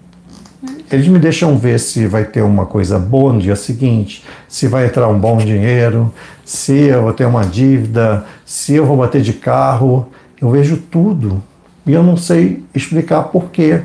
[0.94, 4.86] Eles me deixam ver se vai ter uma coisa boa no dia seguinte, se vai
[4.86, 6.14] entrar um bom dinheiro,
[6.46, 10.10] se eu vou ter uma dívida, se eu vou bater de carro.
[10.40, 11.42] Eu vejo tudo
[11.84, 13.82] e eu não sei explicar porquê.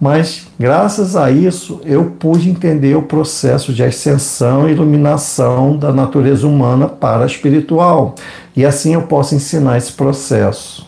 [0.00, 6.46] Mas graças a isso eu pude entender o processo de ascensão e iluminação da natureza
[6.46, 8.14] humana para a espiritual.
[8.54, 10.86] E assim eu posso ensinar esse processo.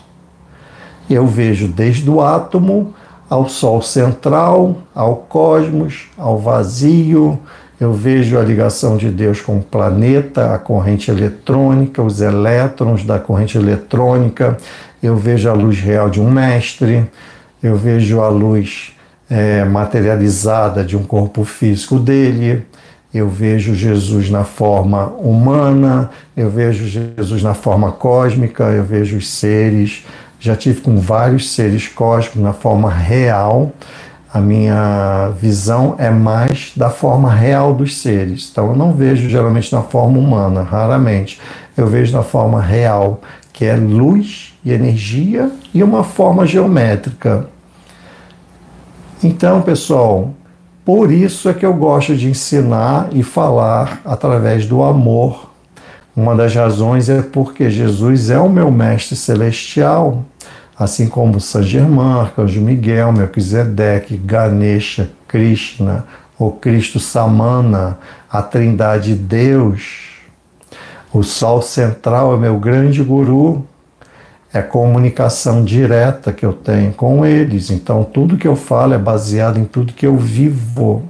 [1.09, 2.93] Eu vejo desde o átomo
[3.29, 7.39] ao Sol central, ao cosmos, ao vazio.
[7.79, 13.19] Eu vejo a ligação de Deus com o planeta, a corrente eletrônica, os elétrons da
[13.19, 14.57] corrente eletrônica.
[15.03, 17.05] Eu vejo a luz real de um mestre.
[17.61, 18.93] Eu vejo a luz
[19.29, 22.65] é, materializada de um corpo físico dele.
[23.13, 29.29] Eu vejo Jesus na forma humana, eu vejo Jesus na forma cósmica, eu vejo os
[29.29, 30.05] seres
[30.39, 33.71] já tive com vários seres cósmicos na forma real.
[34.33, 38.49] A minha visão é mais da forma real dos seres.
[38.51, 41.39] Então eu não vejo geralmente na forma humana, raramente.
[41.77, 43.21] Eu vejo na forma real,
[43.53, 47.47] que é luz e energia e uma forma geométrica.
[49.23, 50.33] Então, pessoal,
[50.83, 55.49] por isso é que eu gosto de ensinar e falar através do amor.
[56.15, 60.23] Uma das razões é porque Jesus é o meu mestre celestial
[60.77, 66.05] assim como San Germain, Arcanjo Miguel, Melquisedeque, Ganesha, Krishna,
[66.37, 67.97] o Cristo Samana,
[68.29, 70.11] a Trindade Deus.
[71.13, 73.65] O Sol Central é meu grande guru,
[74.53, 77.71] é comunicação direta que eu tenho com eles.
[77.71, 81.03] Então, tudo que eu falo é baseado em tudo que eu vivo.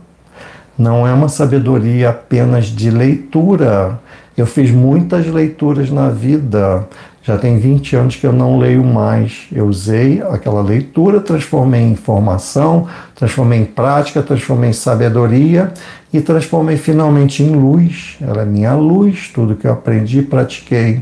[0.77, 3.99] Não é uma sabedoria apenas de leitura.
[4.37, 6.87] Eu fiz muitas leituras na vida.
[7.23, 9.47] Já tem 20 anos que eu não leio mais.
[9.51, 15.71] Eu usei aquela leitura, transformei em informação, transformei em prática, transformei em sabedoria
[16.13, 18.17] e transformei finalmente em luz.
[18.21, 21.01] Ela é minha luz, tudo que eu aprendi pratiquei.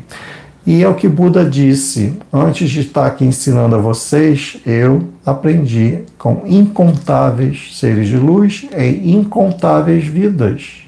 [0.66, 6.00] E é o que Buda disse: antes de estar aqui ensinando a vocês, eu aprendi
[6.18, 10.83] com incontáveis seres de luz em incontáveis vidas.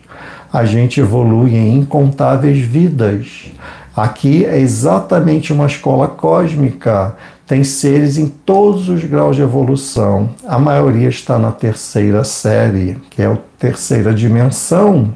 [0.56, 3.52] A gente evolui em incontáveis vidas.
[3.94, 7.14] Aqui é exatamente uma escola cósmica.
[7.46, 10.30] Tem seres em todos os graus de evolução.
[10.48, 15.14] A maioria está na terceira série, que é a terceira dimensão.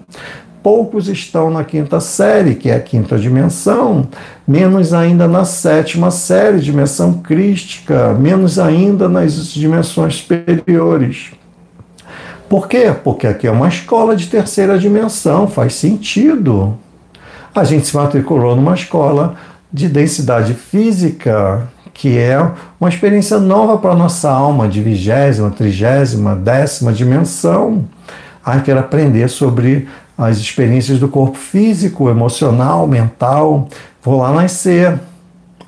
[0.61, 4.09] Poucos estão na quinta série, que é a quinta dimensão,
[4.45, 11.31] menos ainda na sétima série, dimensão crística, menos ainda nas dimensões superiores.
[12.49, 12.93] Por quê?
[13.03, 16.75] Porque aqui é uma escola de terceira dimensão, faz sentido.
[17.53, 19.35] A gente se matriculou numa escola
[19.71, 22.39] de densidade física, que é
[22.79, 27.85] uma experiência nova para a nossa alma, de vigésima, trigésima, décima dimensão.
[28.43, 29.87] Ah, quero aprender sobre
[30.17, 33.67] as experiências do corpo físico, emocional, mental.
[34.01, 34.99] Vou lá nascer.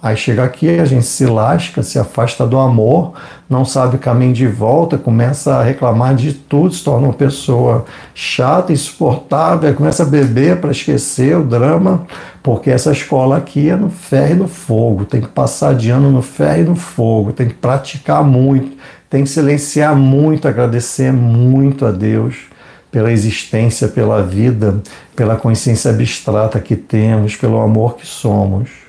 [0.03, 3.13] Aí chega aqui, a gente se lasca, se afasta do amor,
[3.47, 7.85] não sabe o caminho de volta, começa a reclamar de tudo, se torna uma pessoa
[8.15, 12.07] chata, insuportável, começa a beber para esquecer o drama,
[12.41, 16.09] porque essa escola aqui é no ferro e no fogo, tem que passar de ano
[16.09, 18.75] no ferro e no fogo, tem que praticar muito,
[19.07, 22.49] tem que silenciar muito, agradecer muito a Deus
[22.89, 24.81] pela existência, pela vida,
[25.15, 28.80] pela consciência abstrata que temos, pelo amor que somos.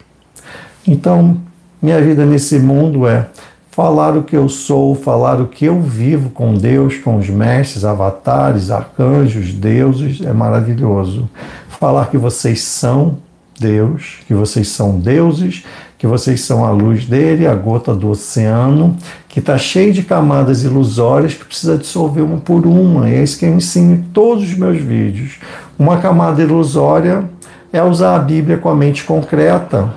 [0.87, 1.37] Então,
[1.81, 3.27] minha vida nesse mundo é
[3.71, 7.85] falar o que eu sou, falar o que eu vivo com Deus, com os mestres,
[7.85, 11.29] avatares, arcanjos, deuses, é maravilhoso.
[11.69, 13.19] Falar que vocês são
[13.59, 15.65] Deus, que vocês são deuses,
[15.97, 18.97] que vocês são a luz dele, a gota do oceano,
[19.29, 23.09] que está cheio de camadas ilusórias que precisa dissolver uma por uma.
[23.09, 25.39] E é isso que eu ensino em todos os meus vídeos.
[25.79, 27.25] Uma camada ilusória
[27.73, 29.95] é usar a Bíblia com a mente concreta,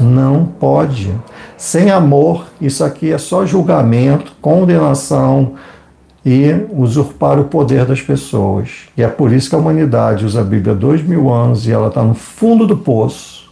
[0.00, 1.12] não pode.
[1.56, 5.54] Sem amor, isso aqui é só julgamento, condenação
[6.24, 8.88] e usurpar o poder das pessoas.
[8.96, 11.72] E é por isso que a humanidade usa a Bíblia há dois mil anos e
[11.72, 13.50] ela está no fundo do poço.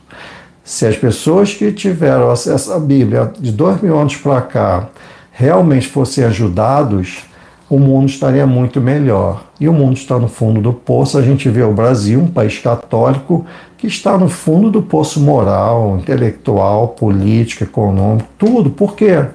[0.62, 4.88] Se as pessoas que tiveram acesso à Bíblia de dois mil anos para cá
[5.32, 7.27] realmente fossem ajudados,
[7.68, 9.44] o mundo estaria muito melhor.
[9.60, 11.18] E o mundo está no fundo do poço.
[11.18, 13.44] A gente vê o Brasil, um país católico,
[13.76, 18.70] que está no fundo do poço moral, intelectual, político, econômico, tudo.
[18.70, 19.26] Por quê?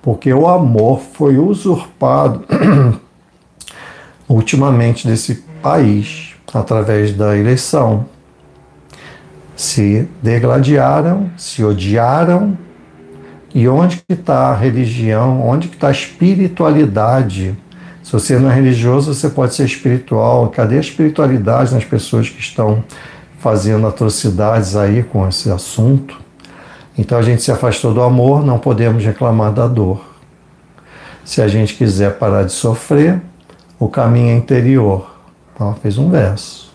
[0.00, 2.44] Porque o amor foi usurpado
[4.26, 8.06] ultimamente desse país através da eleição.
[9.54, 12.56] Se degladiaram, se odiaram.
[13.54, 15.46] E onde que está a religião?
[15.46, 17.54] Onde que está a espiritualidade?
[18.02, 20.48] Se você não é religioso, você pode ser espiritual.
[20.48, 22.84] Cadê a espiritualidade nas pessoas que estão
[23.38, 26.20] fazendo atrocidades aí com esse assunto?
[26.98, 30.04] Então a gente se afastou do amor, não podemos reclamar da dor.
[31.24, 33.22] Se a gente quiser parar de sofrer,
[33.78, 35.10] o caminho é interior.
[35.58, 36.72] Ela fez um verso.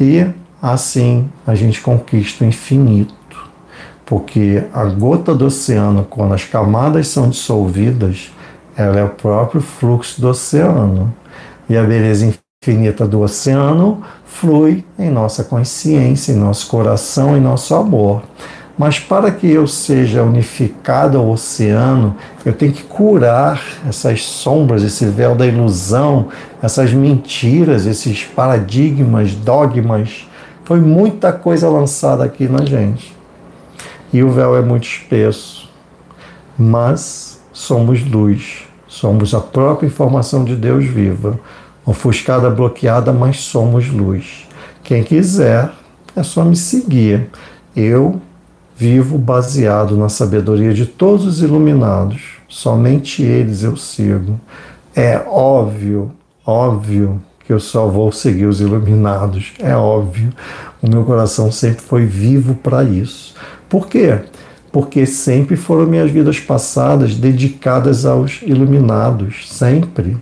[0.00, 0.26] E
[0.60, 3.14] assim a gente conquista o infinito.
[4.06, 8.30] Porque a gota do oceano, quando as camadas são dissolvidas,
[8.76, 11.14] ela é o próprio fluxo do oceano.
[11.68, 17.74] E a beleza infinita do oceano flui em nossa consciência, em nosso coração, em nosso
[17.74, 18.22] amor.
[18.76, 25.04] Mas para que eu seja unificado ao oceano, eu tenho que curar essas sombras, esse
[25.04, 26.28] véu da ilusão,
[26.62, 30.26] essas mentiras, esses paradigmas, dogmas.
[30.64, 33.14] Foi muita coisa lançada aqui na gente.
[34.12, 35.70] E o véu é muito espesso.
[36.58, 37.31] Mas
[37.62, 41.38] somos luz, somos a própria informação de Deus viva,
[41.86, 44.48] ofuscada, bloqueada, mas somos luz.
[44.82, 45.70] Quem quiser,
[46.16, 47.30] é só me seguir.
[47.74, 48.20] Eu
[48.76, 54.40] vivo baseado na sabedoria de todos os iluminados, somente eles eu sigo.
[54.94, 56.10] É óbvio,
[56.44, 60.32] óbvio que eu só vou seguir os iluminados, é óbvio.
[60.82, 63.36] O meu coração sempre foi vivo para isso.
[63.68, 64.18] Por quê?
[64.72, 70.16] Porque sempre foram minhas vidas passadas dedicadas aos iluminados, sempre.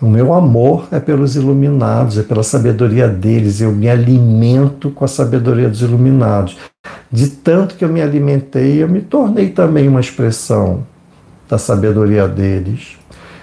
[0.00, 5.08] O meu amor é pelos iluminados, é pela sabedoria deles, eu me alimento com a
[5.08, 6.56] sabedoria dos iluminados.
[7.10, 10.84] De tanto que eu me alimentei, eu me tornei também uma expressão
[11.48, 12.96] da sabedoria deles.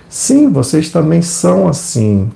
[0.09, 2.29] Sim, vocês também são assim.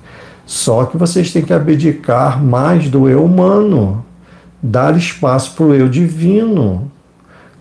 [0.46, 4.06] Só que vocês têm que abdicar mais do eu humano,
[4.62, 6.92] dar espaço para o eu divino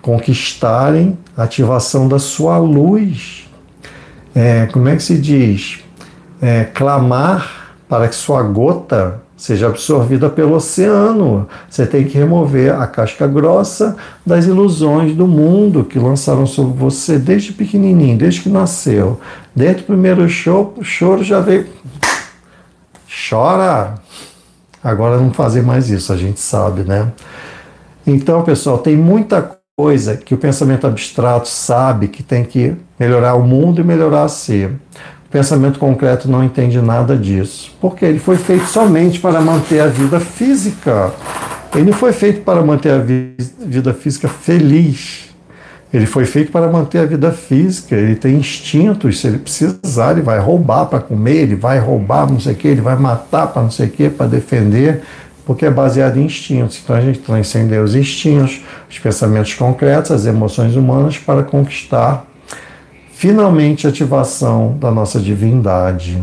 [0.03, 3.49] conquistarem a ativação da sua luz.
[4.35, 5.79] É, como é que se diz?
[6.41, 11.47] É, clamar para que sua gota seja absorvida pelo oceano.
[11.69, 13.95] Você tem que remover a casca grossa
[14.25, 19.21] das ilusões do mundo que lançaram sobre você desde pequenininho, desde que nasceu.
[19.55, 21.67] Desde o primeiro choro, choro já veio.
[23.29, 23.95] Chora!
[24.83, 27.09] Agora não fazer mais isso, a gente sabe, né?
[28.05, 33.41] Então, pessoal, tem muita coisa que o pensamento abstrato sabe que tem que melhorar o
[33.41, 34.65] mundo e melhorar a si.
[35.25, 39.87] O pensamento concreto não entende nada disso, porque ele foi feito somente para manter a
[39.87, 41.11] vida física.
[41.73, 45.33] Ele não foi feito para manter a vida física feliz.
[45.91, 50.21] Ele foi feito para manter a vida física, ele tem instintos, se ele precisar, ele
[50.21, 53.61] vai roubar para comer, ele vai roubar não sei o que, ele vai matar para
[53.61, 55.03] não sei o que, para defender,
[55.45, 56.79] porque é baseado em instintos.
[56.83, 62.25] Então a gente transcende os instintos, os pensamentos concretos, as emoções humanas para conquistar
[63.23, 66.21] finalmente a ativação da nossa divindade.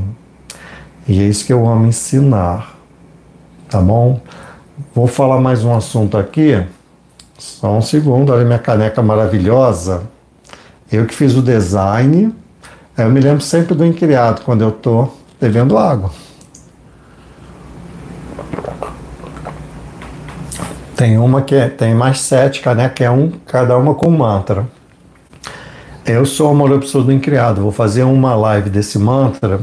[1.09, 2.77] E é isso que eu amo ensinar.
[3.71, 4.21] Tá bom?
[4.95, 6.63] Vou falar mais um assunto aqui.
[7.39, 10.03] Só um segundo, olha minha caneca maravilhosa.
[10.93, 12.35] Eu que fiz o design.
[12.99, 16.11] Eu me lembro sempre do incriado quando eu estou bebendo água.
[21.01, 24.69] Tem uma que é, tem mais sete canecas, é um, cada uma com mantra.
[26.05, 27.63] Eu sou o amor absoluto do incriado.
[27.63, 29.61] Vou fazer uma live desse mantra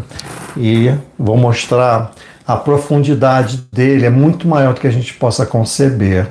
[0.57, 2.11] e vou mostrar
[2.47, 6.27] a profundidade dele é muito maior do que a gente possa conceber.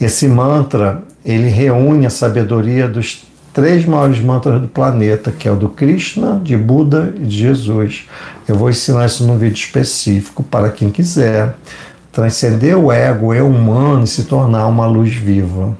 [0.00, 5.56] Esse mantra, ele reúne a sabedoria dos três maiores mantras do planeta, que é o
[5.56, 8.06] do Krishna, de Buda e de Jesus.
[8.48, 11.54] Eu vou ensinar isso num vídeo específico para quem quiser
[12.12, 15.76] transcender o ego, o eu humano e se tornar uma luz viva.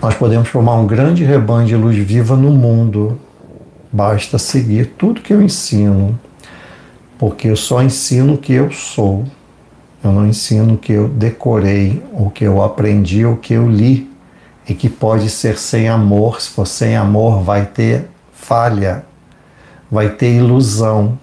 [0.00, 3.18] Nós podemos formar um grande rebanho de luz viva no mundo.
[3.92, 6.18] Basta seguir tudo que eu ensino
[7.18, 9.24] porque eu só ensino o que eu sou.
[10.04, 14.10] Eu não ensino o que eu decorei, o que eu aprendi, o que eu li.
[14.68, 16.40] E que pode ser sem amor.
[16.40, 19.04] Se for sem amor, vai ter falha,
[19.90, 21.18] vai ter ilusão.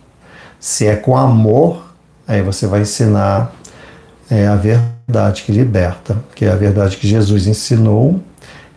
[0.60, 1.83] Se é com amor,
[2.28, 3.54] aí você vai ensinar
[4.30, 8.22] é, a verdade que liberta, que é a verdade que Jesus ensinou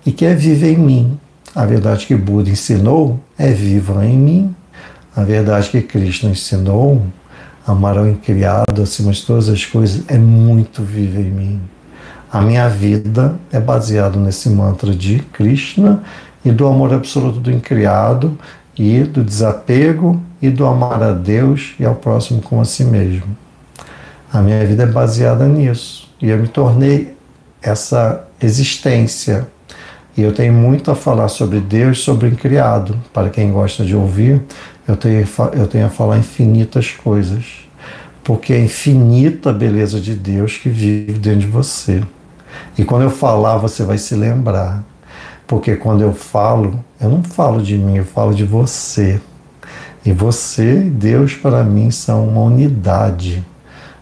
[0.04, 1.20] e que é viva em mim.
[1.54, 4.56] A verdade que Buda ensinou é viva em mim
[5.16, 7.06] a verdade que Cristo ensinou,
[7.66, 11.60] amar ao incriado acima de todas as coisas, é muito viva em mim.
[12.30, 16.02] A minha vida é baseada nesse mantra de Krishna
[16.44, 18.38] e do amor absoluto do incriado
[18.76, 23.36] e do desapego e do amar a Deus e ao próximo como a si mesmo.
[24.32, 27.16] A minha vida é baseada nisso e eu me tornei
[27.62, 29.48] essa existência.
[30.16, 32.98] E eu tenho muito a falar sobre Deus, sobre o incriado.
[33.12, 34.42] Para quem gosta de ouvir,
[34.88, 37.44] eu tenho, eu tenho a falar infinitas coisas,
[38.24, 42.02] porque é infinita a beleza de Deus que vive dentro de você.
[42.78, 44.82] E quando eu falar, você vai se lembrar.
[45.46, 49.20] Porque quando eu falo, eu não falo de mim, eu falo de você.
[50.06, 53.44] E você Deus, para mim, são uma unidade.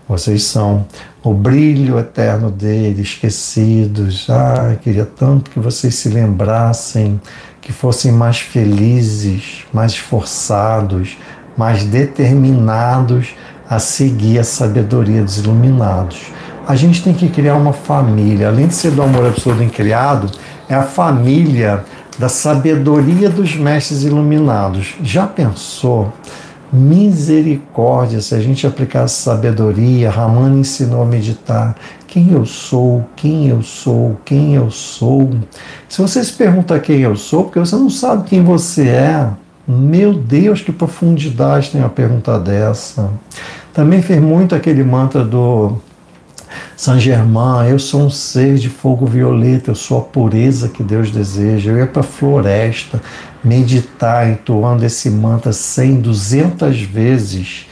[0.07, 0.85] Vocês são
[1.23, 4.29] o brilho eterno dele, esquecidos.
[4.29, 7.19] Ah, queria tanto que vocês se lembrassem
[7.65, 11.17] que fossem mais felizes, mais esforçados,
[11.57, 13.35] mais determinados
[13.69, 16.27] a seguir a sabedoria dos iluminados.
[16.69, 20.31] A gente tem que criar uma família, além de ser do amor absoluto em criado,
[20.69, 21.83] é a família
[22.19, 24.95] da sabedoria dos mestres iluminados.
[25.03, 26.13] Já pensou?
[26.73, 31.77] Misericórdia, se a gente aplicar sabedoria, Ramana ensinou a meditar.
[32.07, 35.31] Quem eu sou, quem eu sou, quem eu sou.
[35.89, 39.29] Se você se pergunta quem eu sou, porque você não sabe quem você é,
[39.67, 43.11] meu Deus, que profundidade tem uma pergunta dessa.
[43.73, 45.79] Também fez muito aquele mantra do
[46.77, 51.11] Saint Germain, eu sou um ser de fogo violeta, eu sou a pureza que Deus
[51.11, 51.71] deseja.
[51.71, 53.01] Eu ia para a floresta
[53.43, 57.67] meditar entoando esse mantra 100, 200 vezes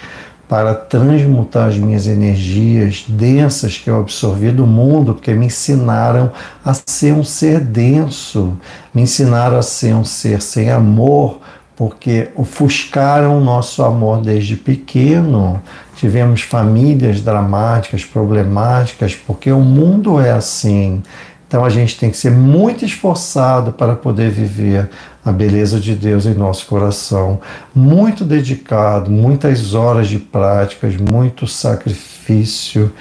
[0.53, 6.31] para transmutar as minhas energias densas que eu absorvi do mundo, porque me ensinaram
[6.63, 8.59] a ser um ser denso,
[8.93, 11.41] me ensinaram a ser um ser sem amor,
[11.77, 15.63] porque ofuscaram o nosso amor desde pequeno.
[15.97, 21.03] Tivemos famílias dramáticas, problemáticas, porque o mundo é assim.
[21.47, 24.89] Então a gente tem que ser muito esforçado para poder viver
[25.25, 27.41] a beleza de Deus em nosso coração.
[27.75, 32.93] Muito dedicado, muitas horas de práticas, muito sacrifício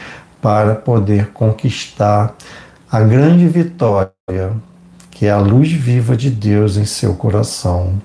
[0.41, 2.36] para poder conquistar
[2.91, 4.11] a grande vitória,
[5.11, 8.01] que é a luz viva de Deus em seu coração.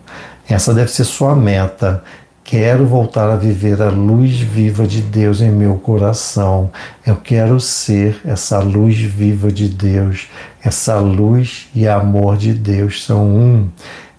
[0.49, 2.03] Essa deve ser sua meta.
[2.44, 6.70] Quero voltar a viver a luz viva de Deus em meu coração.
[7.05, 10.28] Eu quero ser essa luz viva de Deus.
[10.62, 13.68] Essa luz e amor de Deus são um.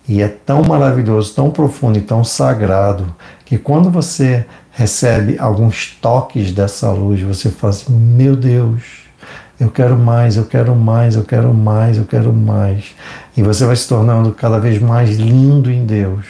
[0.07, 3.15] E é tão maravilhoso, tão profundo e tão sagrado
[3.45, 8.83] que quando você recebe alguns toques dessa luz, você fala assim: Meu Deus,
[9.59, 12.93] eu quero mais, eu quero mais, eu quero mais, eu quero mais.
[13.37, 16.25] E você vai se tornando cada vez mais lindo em Deus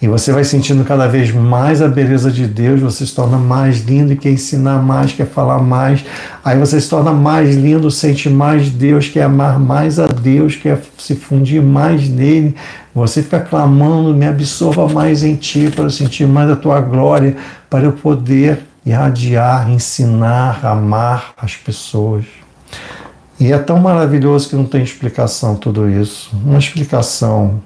[0.00, 3.84] E você vai sentindo cada vez mais a beleza de Deus, você se torna mais
[3.84, 6.02] lindo e quer ensinar mais, quer falar mais.
[6.42, 10.80] Aí você se torna mais lindo, sente mais Deus, quer amar mais a Deus, quer
[10.96, 12.54] se fundir mais nele.
[12.94, 17.36] Você fica clamando, me absorva mais em ti, para eu sentir mais a tua glória,
[17.68, 22.24] para eu poder irradiar, ensinar, amar as pessoas.
[23.40, 26.30] E é tão maravilhoso que não tem explicação tudo isso.
[26.44, 27.62] Uma explicação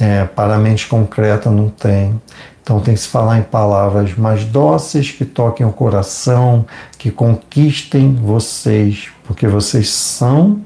[0.00, 2.20] é, para a mente concreta não tem.
[2.62, 6.64] Então tem que se falar em palavras mais dóceis que toquem o coração,
[6.96, 10.60] que conquistem vocês, porque vocês são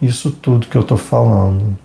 [0.00, 1.76] isso tudo que eu estou falando.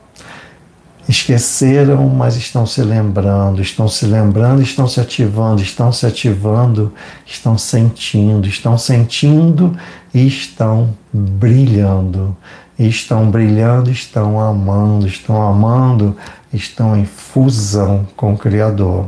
[1.07, 6.91] Esqueceram, mas estão se lembrando, estão se lembrando, estão se ativando, estão se ativando,
[7.25, 9.77] estão sentindo, estão sentindo
[10.13, 12.35] e estão brilhando.
[12.77, 16.17] Estão brilhando, estão amando, estão amando,
[16.51, 19.07] estão em fusão com o Criador.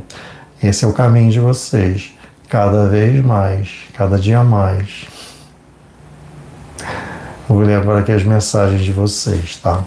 [0.62, 2.14] Esse é o caminho de vocês,
[2.48, 5.06] cada vez mais, cada dia mais.
[7.48, 9.84] Vou ler agora aqui as mensagens de vocês, tá?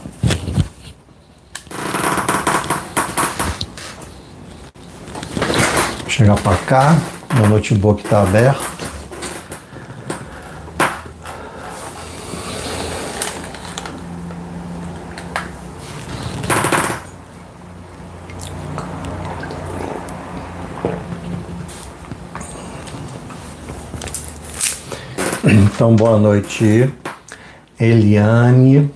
[6.10, 6.96] Chegar para cá,
[7.36, 8.80] meu notebook está aberto.
[25.44, 26.92] Então, boa noite,
[27.78, 28.90] Eliane,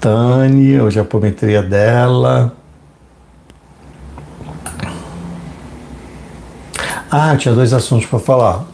[0.00, 2.63] Tânia, hoje a apometria dela.
[7.16, 8.64] Ah, tinha dois assuntos para falar.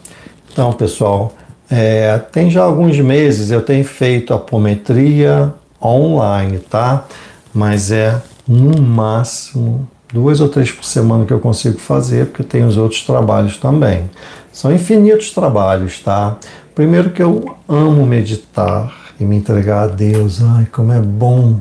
[0.51, 1.35] Então, pessoal,
[1.71, 7.05] é, tem já alguns meses eu tenho feito apometria online, tá?
[7.53, 8.19] Mas é
[8.49, 13.03] no máximo duas ou três por semana que eu consigo fazer, porque tem os outros
[13.03, 14.09] trabalhos também.
[14.51, 16.39] São infinitos trabalhos, tá?
[16.75, 20.43] Primeiro que eu amo meditar e me entregar a Deus.
[20.43, 21.61] Ai, como é bom.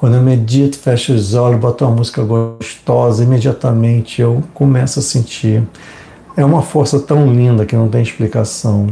[0.00, 5.62] Quando eu medito, fecho os olhos, boto uma música gostosa, imediatamente eu começo a sentir.
[6.34, 8.86] É uma força tão linda que não tem explicação.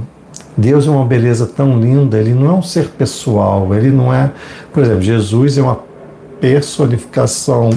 [0.54, 4.30] Deus é uma beleza tão linda, ele não é um ser pessoal, ele não é,
[4.70, 5.80] por exemplo, Jesus é uma
[6.42, 7.70] personificação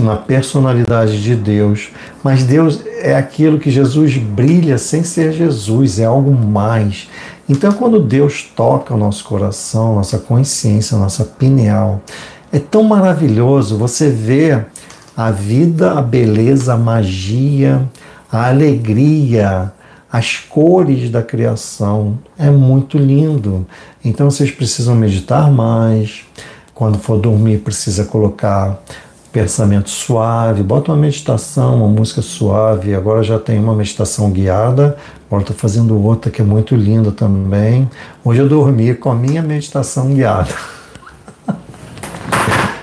[0.00, 1.90] na personalidade de Deus,
[2.24, 7.10] mas Deus é aquilo que Jesus brilha sem ser Jesus, é algo mais.
[7.46, 12.00] Então, quando Deus toca o nosso coração, nossa consciência, nossa pineal,
[12.52, 14.66] é tão maravilhoso você ver
[15.16, 17.88] a vida, a beleza, a magia,
[18.30, 19.72] a alegria,
[20.12, 22.18] as cores da criação.
[22.38, 23.66] É muito lindo.
[24.04, 26.24] Então, vocês precisam meditar mais.
[26.74, 28.82] Quando for dormir, precisa colocar
[29.32, 32.94] pensamento suave, bota uma meditação, uma música suave.
[32.94, 34.96] Agora já tem uma meditação guiada,
[35.26, 37.88] agora estou fazendo outra que é muito linda também.
[38.22, 40.50] Hoje eu dormi com a minha meditação guiada.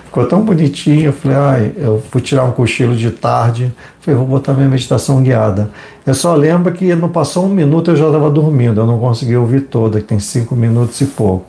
[0.09, 4.25] Ficou tão bonitinho, eu falei, ai, eu fui tirar um cochilo de tarde, falei, vou
[4.25, 5.69] botar minha meditação guiada.
[6.03, 9.37] Eu só lembro que não passou um minuto eu já estava dormindo, eu não consegui
[9.37, 11.45] ouvir toda, que tem cinco minutos e pouco.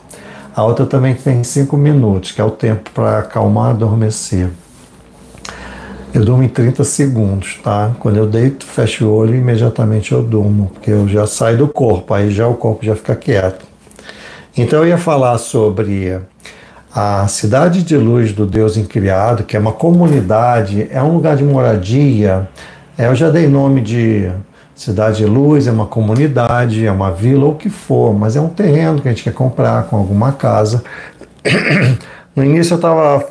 [0.54, 4.50] A outra também tem cinco minutos, que é o tempo para acalmar, adormecer.
[6.12, 7.92] Eu durmo em 30 segundos, tá?
[7.98, 12.12] Quando eu deito, fecho o olho, imediatamente eu durmo, porque eu já saio do corpo,
[12.12, 13.64] aí já o corpo já fica quieto.
[14.54, 16.20] Então eu ia falar sobre
[16.92, 21.44] a cidade de luz do Deus Incriado, que é uma comunidade, é um lugar de
[21.44, 22.48] moradia.
[22.98, 24.30] É, eu já dei nome de
[24.74, 28.40] cidade de luz, é uma comunidade, é uma vila ou o que for, mas é
[28.40, 30.82] um terreno que a gente quer comprar com alguma casa.
[32.36, 33.28] No início eu estava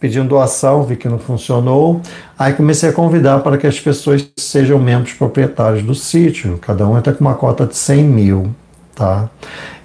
[0.00, 2.00] pedindo doação, vi que não funcionou.
[2.36, 6.58] Aí comecei a convidar para que as pessoas sejam membros proprietários do sítio.
[6.58, 8.50] Cada um está com uma cota de 100 mil,
[9.00, 9.30] tá?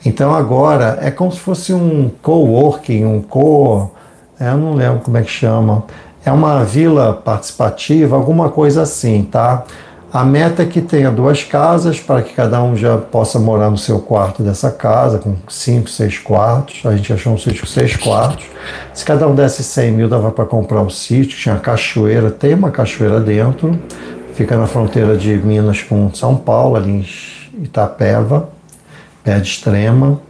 [0.06, 3.90] Então agora é como se fosse um coworking, um co...
[4.38, 5.86] É, eu não lembro como é que chama.
[6.26, 9.64] É uma vila participativa, alguma coisa assim, tá?
[10.12, 13.78] A meta é que tenha duas casas para que cada um já possa morar no
[13.78, 16.86] seu quarto dessa casa, com cinco, seis quartos.
[16.86, 18.46] A gente achou um sítio com seis quartos.
[18.94, 21.38] Se cada um desse 100 mil, dava para comprar um sítio.
[21.38, 23.78] Tinha cachoeira, tem uma cachoeira dentro.
[24.34, 28.50] Fica na fronteira de Minas com São Paulo, ali em Itapeva,
[29.26, 30.22] perto de Extrema,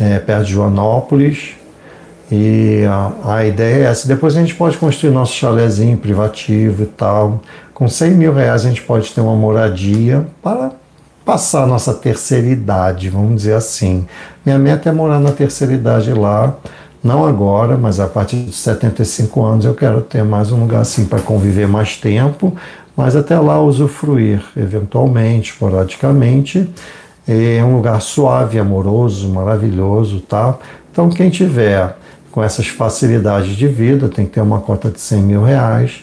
[0.00, 1.54] é, perto de Joanópolis.
[2.30, 4.08] E a, a, ideia é essa.
[4.08, 7.42] Depois a gente pode construir nosso chalezinho privativo e tal.
[7.74, 10.72] Com 100 mil reais a gente pode ter uma moradia para
[11.26, 14.06] passar a nossa terceira idade, vamos dizer assim.
[14.44, 16.56] Minha meta é morar na terceira idade lá,
[17.04, 21.04] Não agora, mas a partir de 75 anos eu quero ter mais um lugar assim
[21.04, 22.56] para conviver mais tempo,
[22.96, 26.70] mas até lá usufruir, eventualmente, esporadicamente.
[27.26, 30.58] É um lugar suave, amoroso, maravilhoso, tá?
[30.90, 31.96] Então, quem tiver
[32.30, 36.02] com essas facilidades de vida tem que ter uma cota de 100 mil reais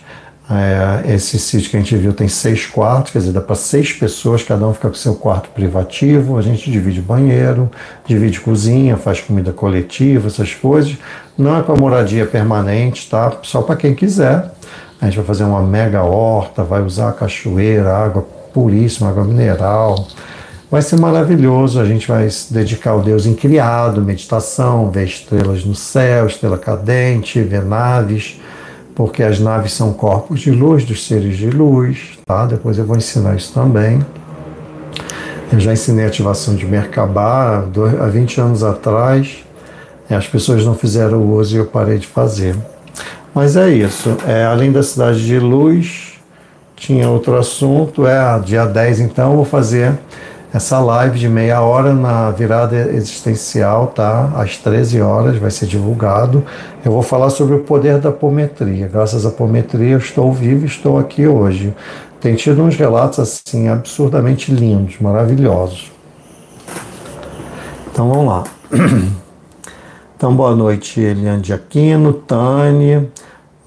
[0.51, 3.93] é, esse sítio que a gente viu tem seis quartos, quer dizer, dá para seis
[3.93, 6.39] pessoas, cada um fica com seu quarto privativo.
[6.39, 7.69] A gente divide banheiro,
[8.03, 10.97] divide cozinha, faz comida coletiva, essas coisas.
[11.37, 13.31] Não é para moradia permanente, tá?
[13.43, 14.51] Só para quem quiser.
[14.99, 20.07] A gente vai fazer uma mega horta, vai usar cachoeira, água puríssima, água mineral.
[20.69, 21.79] Vai ser maravilhoso.
[21.79, 27.41] A gente vai se dedicar ao Deus incriado, meditação, ver estrelas no céu, estrela cadente,
[27.41, 28.39] ver naves
[28.99, 32.45] porque as naves são corpos de luz dos seres de luz, tá?
[32.45, 34.05] Depois eu vou ensinar isso também.
[35.53, 37.65] Eu já ensinei ativação de Merkabah
[38.01, 39.37] há 20 anos atrás.
[40.09, 42.57] As pessoas não fizeram o uso e eu parei de fazer.
[43.33, 44.17] Mas é isso.
[44.27, 46.19] É, além da cidade de luz,
[46.75, 48.05] tinha outro assunto.
[48.05, 49.97] É, dia 10 então, eu vou fazer
[50.51, 54.31] essa live de meia hora na virada existencial, tá?
[54.35, 56.43] Às 13 horas vai ser divulgado.
[56.83, 58.87] Eu vou falar sobre o poder da apometria.
[58.87, 61.73] Graças à apometria eu estou vivo, estou aqui hoje.
[62.19, 65.91] Tem tido uns relatos assim absurdamente lindos, maravilhosos.
[67.91, 68.43] Então vamos lá.
[70.19, 73.09] Então boa noite, Eliane de Aquino, Tânia,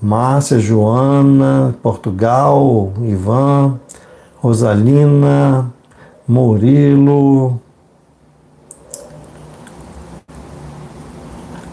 [0.02, 3.80] Márcia, Joana, Portugal, Ivan,
[4.36, 5.72] Rosalina,
[6.26, 7.60] Murilo,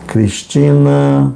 [0.08, 1.34] Cristina,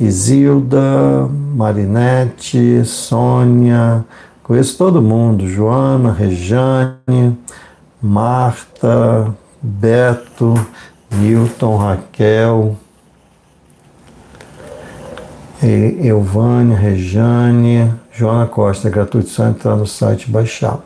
[0.00, 4.04] Isilda, Marinete, Sônia,
[4.42, 7.38] conheço todo mundo, Joana, Rejane,
[8.00, 10.54] Marta, Beto,
[11.10, 12.76] Newton, Raquel,
[15.62, 20.78] Elvânia, Rejane, Joana Costa, é gratuito, só entrar no site e baixar.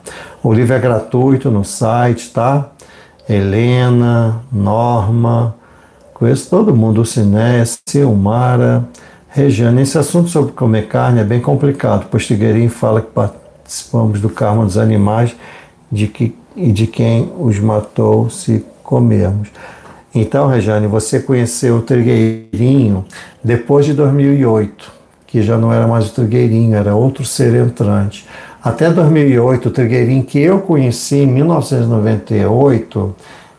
[0.42, 2.70] O livro é gratuito no site, tá?
[3.28, 5.54] Helena, Norma,
[6.14, 8.88] conheço todo mundo, o Ciné, Silmara,
[9.28, 9.82] Regiane.
[9.82, 14.64] Esse assunto sobre comer carne é bem complicado, pois Tigueirinho fala que participamos do karma
[14.64, 15.36] dos animais
[15.92, 19.48] de que, e de quem os matou se comermos.
[20.14, 23.04] Então, Regiane, você conheceu o Trigueirinho
[23.44, 24.90] depois de 2008,
[25.26, 28.26] que já não era mais o Trigueirinho, era outro ser entrante.
[28.62, 33.16] Até 2008, o Trigueirinho que eu conheci em 1998,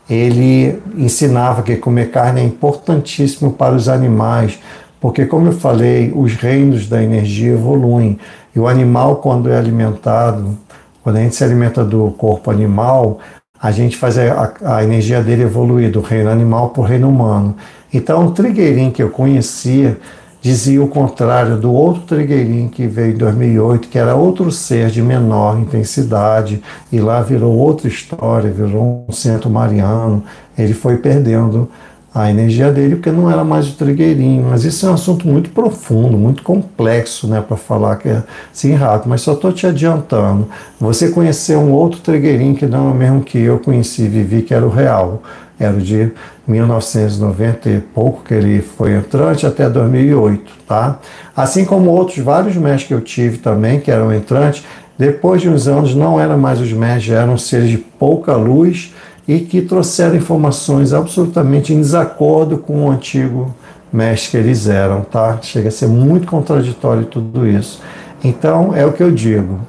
[0.08, 4.60] ele ensinava que comer carne é importantíssimo para os animais,
[4.99, 8.20] porque, como eu falei, os reinos da energia evoluem.
[8.56, 10.56] E o animal, quando é alimentado,
[11.04, 13.18] quando a gente se alimenta do corpo animal,
[13.60, 17.56] a gente faz a, a energia dele evoluir do reino animal para o reino humano.
[17.91, 19.97] Então, o Trigueirinho que eu conhecia
[20.42, 25.02] dizia o contrário do outro Trigueirinho que veio em 2008, que era outro ser de
[25.02, 26.62] menor intensidade,
[26.92, 30.24] e lá virou outra história, virou um centro mariano.
[30.58, 31.70] Ele foi perdendo
[32.14, 34.48] a energia dele porque não era mais o Trigueirinho.
[34.50, 38.24] Mas isso é um assunto muito profundo, muito complexo né, para falar que é
[38.54, 40.48] assim rápido, mas só estou te adiantando.
[40.80, 44.54] Você conheceu um outro Trigueirinho que não é o mesmo que eu conheci, vivi, que
[44.54, 45.22] era o real
[45.64, 46.12] era de
[46.47, 50.99] 1990 e pouco que ele foi entrante até 2008, tá?
[51.36, 54.64] Assim como outros vários mestres que eu tive também, que eram entrantes,
[54.97, 58.93] depois de uns anos não eram mais os mestres, eram seres de pouca luz
[59.28, 63.55] e que trouxeram informações absolutamente em desacordo com o antigo
[63.91, 65.38] mestre que eles eram, tá?
[65.41, 67.82] Chega a ser muito contraditório tudo isso.
[68.24, 69.59] Então, é o que eu digo.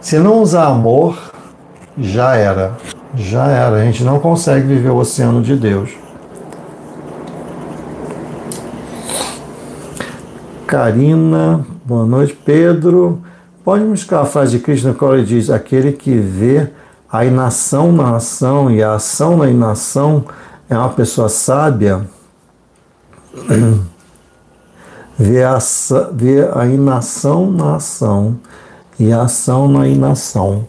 [0.00, 1.18] Se não usar amor,
[1.98, 2.72] já era
[3.16, 3.76] já era.
[3.76, 5.90] A gente não consegue viver o oceano de Deus.
[10.66, 12.36] Karina, boa noite.
[12.44, 13.22] Pedro,
[13.62, 16.70] pode buscar a frase de Krishna qual ele diz: aquele que vê
[17.10, 20.24] a inação na ação e a ação na inação
[20.68, 22.06] é uma pessoa sábia.
[25.16, 25.58] Vê a,
[26.12, 28.36] vê a inação na ação
[28.98, 30.66] e a ação na inação.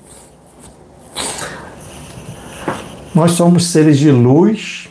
[3.15, 4.89] Nós somos seres de luz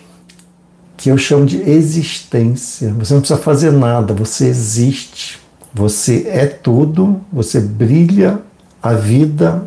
[0.97, 2.91] que eu chamo de existência.
[2.95, 5.39] Você não precisa fazer nada, você existe.
[5.75, 8.41] Você é tudo, você brilha
[8.83, 9.65] a vida,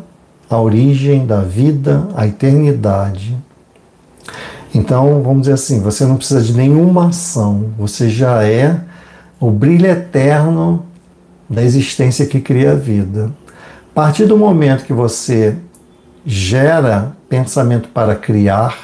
[0.50, 3.36] a origem da vida, a eternidade.
[4.74, 8.80] Então, vamos dizer assim, você não precisa de nenhuma ação, você já é
[9.38, 10.84] o brilho eterno
[11.48, 13.30] da existência que cria a vida.
[13.92, 15.54] A partir do momento que você
[16.26, 18.78] gera pensamento para criar,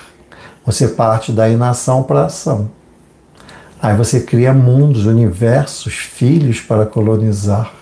[0.65, 2.71] você parte da inação para a ação.
[3.81, 7.73] Aí você cria mundos, universos, filhos para colonizar.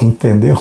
[0.00, 0.60] Entendeu?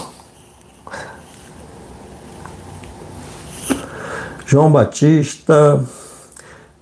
[4.45, 5.83] João Batista,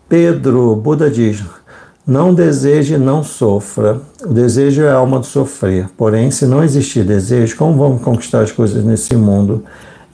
[0.08, 1.44] Pedro, Buda diz:
[2.10, 4.02] não deseje, não sofra.
[4.26, 5.88] O desejo é a alma do sofrer.
[5.96, 9.64] Porém, se não existir desejo, como vamos conquistar as coisas nesse mundo?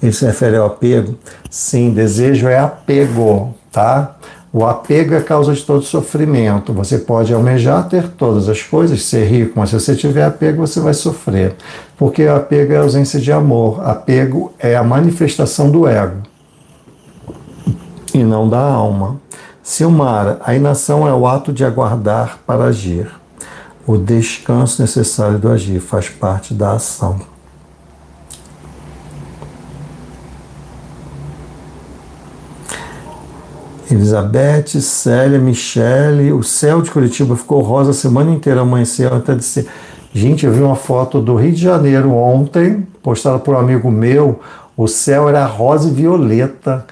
[0.03, 1.15] Ele se refere ao apego?
[1.49, 4.17] Sim, desejo é apego, tá?
[4.51, 6.73] O apego é a causa de todo sofrimento.
[6.73, 10.81] Você pode almejar ter todas as coisas, ser rico, mas se você tiver apego, você
[10.81, 11.55] vai sofrer.
[11.97, 13.81] Porque apego é ausência de amor.
[13.87, 16.17] Apego é a manifestação do ego
[18.13, 19.19] e não da alma.
[19.65, 23.09] Silmara, a inação é o ato de aguardar para agir.
[23.87, 27.19] O descanso necessário do agir faz parte da ação.
[33.89, 39.67] Elizabeth, Célia, Michele, o céu de Curitiba ficou rosa a semana inteira, amanheceu até de.
[40.13, 44.39] Gente, eu vi uma foto do Rio de Janeiro ontem, postada por um amigo meu.
[44.77, 46.85] O céu era rosa e violeta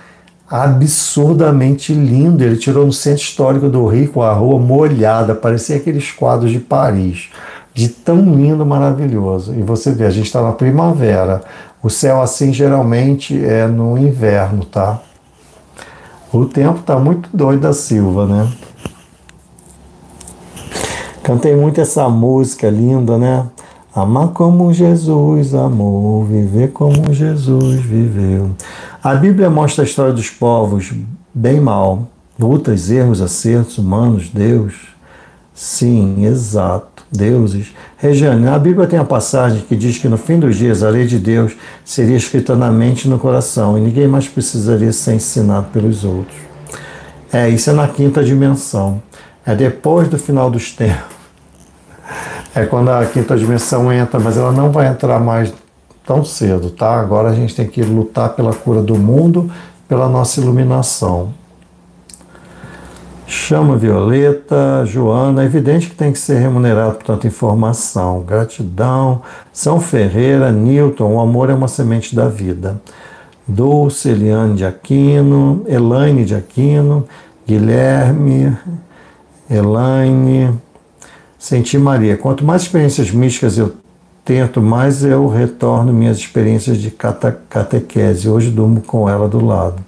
[0.50, 2.44] absurdamente lindo.
[2.44, 6.60] Ele tirou no centro histórico do Rio, com a rua molhada, parecia aqueles quadros de
[6.60, 7.30] Paris,
[7.74, 9.54] de tão lindo, maravilhoso.
[9.54, 11.42] E você vê, a gente está na primavera.
[11.82, 15.02] O céu assim geralmente é no inverno, tá?
[16.32, 18.52] O tempo tá muito doido da Silva, né?
[21.24, 23.46] Cantei muito essa música linda, né?
[23.96, 28.52] Amar como Jesus amou, viver como Jesus viveu.
[29.04, 30.94] A Bíblia mostra a história dos povos
[31.34, 32.08] bem mal,
[32.40, 34.76] lutas, erros, acertos humanos, Deus.
[35.54, 37.74] Sim, exato, deuses.
[37.98, 41.06] Regiane, a Bíblia tem a passagem que diz que no fim dos dias a lei
[41.06, 41.52] de Deus
[41.84, 46.38] seria escrita na mente e no coração e ninguém mais precisaria ser ensinado pelos outros.
[47.30, 49.04] É, isso é na quinta dimensão.
[49.46, 51.14] É depois do final dos tempos
[52.56, 55.52] é quando a quinta dimensão entra, mas ela não vai entrar mais
[56.06, 57.00] tão cedo, tá?
[57.00, 59.50] Agora a gente tem que lutar pela cura do mundo,
[59.88, 61.34] pela nossa iluminação.
[63.26, 68.22] Chama Violeta, Joana, é evidente que tem que ser remunerado por tanta informação.
[68.22, 69.22] Gratidão.
[69.52, 72.82] São Ferreira, Newton, o amor é uma semente da vida.
[73.48, 77.08] Dulce, Eliane de Aquino, Elaine de Aquino,
[77.48, 78.56] Guilherme,
[79.50, 80.54] Elaine,
[81.38, 82.16] Senti Maria.
[82.16, 83.74] Quanto mais experiências místicas eu
[84.24, 86.92] tento, mais eu retorno minhas experiências de
[87.50, 88.30] catequese.
[88.30, 89.84] Hoje durmo com ela do lado.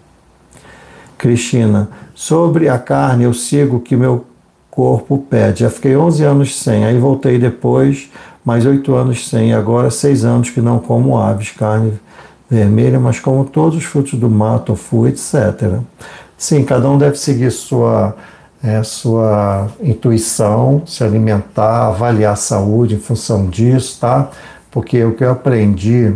[1.18, 4.26] Cristina, sobre a carne eu sigo o que meu
[4.70, 5.62] corpo pede.
[5.62, 8.10] Já fiquei 11 anos sem, aí voltei depois,
[8.44, 11.94] mais 8 anos sem, agora 6 anos que não como aves, carne
[12.50, 15.80] vermelha, mas como todos os frutos do mato, tofu, etc.
[16.38, 18.16] Sim, cada um deve seguir sua
[18.66, 24.30] é, sua intuição, se alimentar, avaliar a saúde em função disso, tá?
[24.72, 26.16] Porque o que eu aprendi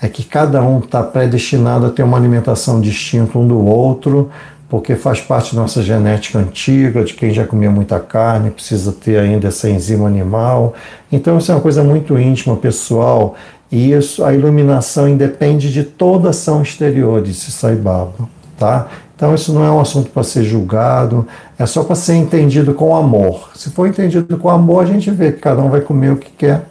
[0.00, 4.30] é que cada um está predestinado a ter uma alimentação distinta um do outro,
[4.68, 9.18] porque faz parte da nossa genética antiga, de quem já comia muita carne, precisa ter
[9.18, 10.74] ainda essa enzima animal.
[11.10, 13.34] Então isso é uma coisa muito íntima, pessoal,
[13.72, 18.86] e isso, a iluminação independe de toda ação exterior, disse Sai Baba, tá?
[19.18, 21.26] Então, isso não é um assunto para ser julgado,
[21.58, 23.50] é só para ser entendido com amor.
[23.56, 26.30] Se for entendido com amor, a gente vê que cada um vai comer o que
[26.30, 26.66] quer.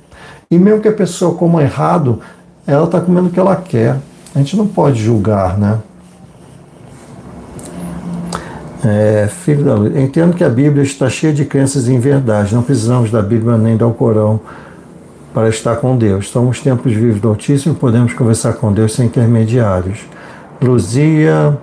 [0.49, 2.21] E mesmo que a pessoa coma errado,
[2.65, 3.97] ela está comendo o que ela quer.
[4.33, 5.77] A gente não pode julgar, né?
[8.85, 9.97] É, filho da luz.
[9.97, 12.55] Entendo que a Bíblia está cheia de crenças em verdade.
[12.55, 14.39] Não precisamos da Bíblia nem do Alcorão
[15.33, 16.29] para estar com Deus.
[16.29, 19.99] Somos tempos vivos do Altíssimo e podemos conversar com Deus sem intermediários.
[20.61, 21.57] Luzia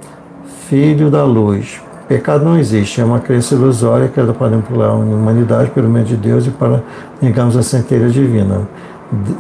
[0.69, 1.81] filho da luz.
[2.09, 6.17] Pecado não existe, é uma crença ilusória que para manipular a humanidade pelo meio de
[6.17, 6.83] Deus e para
[7.21, 8.63] negarmos a centelha divina.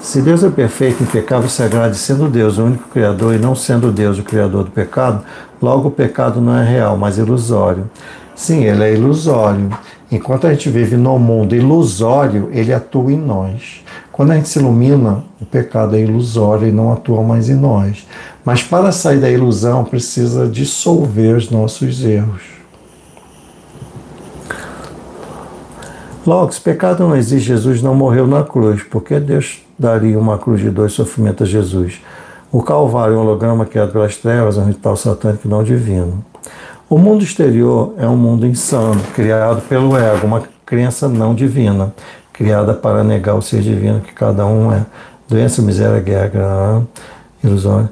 [0.01, 4.19] Se Deus é perfeito, impecável sagrado, sendo Deus o único Criador e não sendo Deus
[4.19, 5.25] o Criador do pecado,
[5.61, 7.91] logo o pecado não é real, mas ilusório.
[8.35, 9.71] Sim, ele é ilusório.
[10.11, 13.83] Enquanto a gente vive no mundo ilusório, ele atua em nós.
[14.13, 18.07] Quando a gente se ilumina, o pecado é ilusório e não atua mais em nós.
[18.45, 22.43] Mas para sair da ilusão, precisa dissolver os nossos erros.
[26.27, 28.83] Logo, se pecado não existe, Jesus não morreu na cruz.
[28.83, 32.01] Por que Deus daria uma cruz de dois sofrimentos a Jesus?
[32.55, 36.25] O Calvário é um holograma criado pelas trevas, um ritual satânico não divino.
[36.89, 41.93] O mundo exterior é um mundo insano, criado pelo ego, uma crença não divina,
[42.33, 44.87] criada para negar o ser divino que cada um é.
[45.29, 46.87] Doença, miséria, guerra,
[47.43, 47.89] ilusório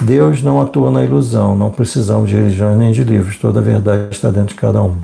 [0.00, 4.08] Deus não atua na ilusão, não precisamos de religiões nem de livros, toda a verdade
[4.10, 4.96] está dentro de cada um.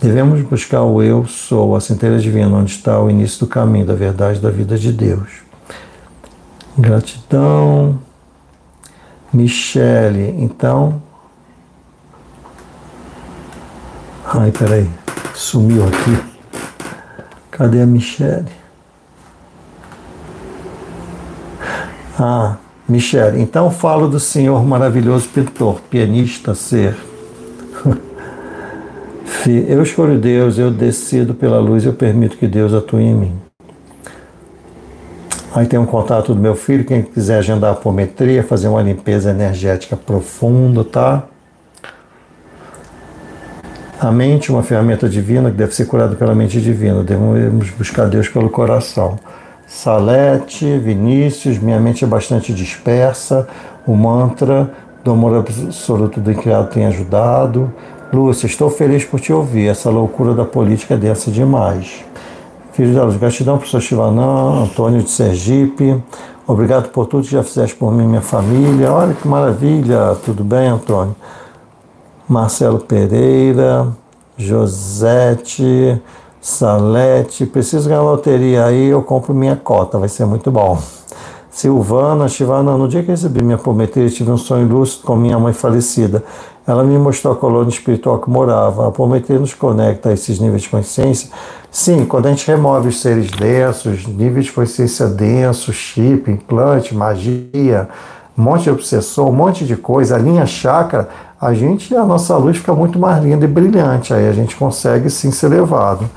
[0.00, 3.94] Devemos buscar o eu sou, a centelha divina, onde está o início do caminho, da
[3.94, 5.51] verdade da vida de Deus.
[6.78, 7.98] Gratidão.
[9.32, 11.02] Michele, então.
[14.24, 14.88] Ai, peraí,
[15.34, 16.32] sumiu aqui.
[17.50, 18.48] Cadê a Michele?
[22.18, 22.56] Ah,
[22.88, 26.96] Michele, então falo do Senhor maravilhoso pintor, pianista, ser.
[29.44, 33.41] Eu escolho Deus, eu decido pela luz, eu permito que Deus atue em mim.
[35.54, 39.30] Aí tem um contato do meu filho, quem quiser agendar a apometria, fazer uma limpeza
[39.30, 41.24] energética profunda, tá?
[44.00, 47.04] A mente, uma ferramenta divina que deve ser curada pela mente divina.
[47.04, 49.18] Devemos buscar Deus pelo coração.
[49.66, 53.46] Salete, Vinícius, minha mente é bastante dispersa.
[53.86, 54.70] O mantra
[55.04, 57.72] do amor absoluto do criado tem ajudado.
[58.12, 59.68] Lúcia, estou feliz por te ouvir.
[59.68, 62.04] Essa loucura da política é densa demais.
[62.72, 66.02] Filho da luz, gratidão, professor Chivanã, Antônio de Sergipe.
[66.46, 68.90] Obrigado por tudo que já fizeste por mim e minha família.
[68.90, 70.16] Olha que maravilha.
[70.24, 71.14] Tudo bem, Antônio?
[72.26, 73.88] Marcelo Pereira,
[74.38, 76.00] Josete,
[76.40, 77.44] Salete.
[77.44, 80.78] Preciso ganhar loteria aí, eu compro minha cota, vai ser muito bom.
[81.50, 85.52] Silvana, Shivana, no dia que recebi minha apometria, tive um sonho lúcido com minha mãe
[85.52, 86.24] falecida.
[86.66, 88.84] Ela me mostrou a colônia espiritual que morava.
[88.84, 91.28] A apometria nos conecta a esses níveis de consciência.
[91.70, 97.88] Sim, quando a gente remove os seres densos, níveis de consciência densos, chip, implante, magia,
[98.38, 101.08] um monte de obsessor, um monte de coisa, a linha chakra,
[101.40, 104.14] a gente, a nossa luz fica muito mais linda e brilhante.
[104.14, 106.08] Aí a gente consegue sim ser levado.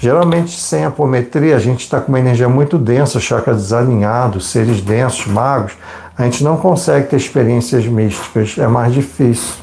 [0.00, 5.26] Geralmente, sem apometria, a gente está com uma energia muito densa, chakra desalinhado, seres densos,
[5.26, 5.74] magos.
[6.18, 9.54] A gente não consegue ter experiências místicas, é mais difícil.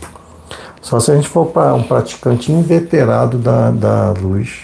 [0.90, 4.61] Só se a gente for para um praticante inveterado da, da luz.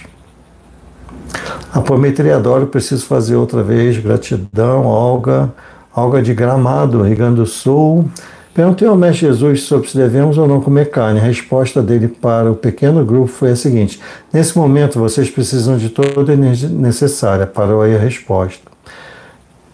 [1.72, 4.00] Apometria adoro, preciso fazer outra vez.
[4.00, 5.54] Gratidão, Olga.
[5.96, 8.10] Olga de Gramado, Rio Grande do Sul.
[8.56, 11.20] Perguntei ao Mestre Jesus sobre se devemos ou não comer carne.
[11.20, 14.02] A resposta dele para o pequeno grupo foi a seguinte:
[14.34, 17.46] Nesse momento vocês precisam de toda a energia necessária.
[17.46, 18.64] Parou aí a resposta.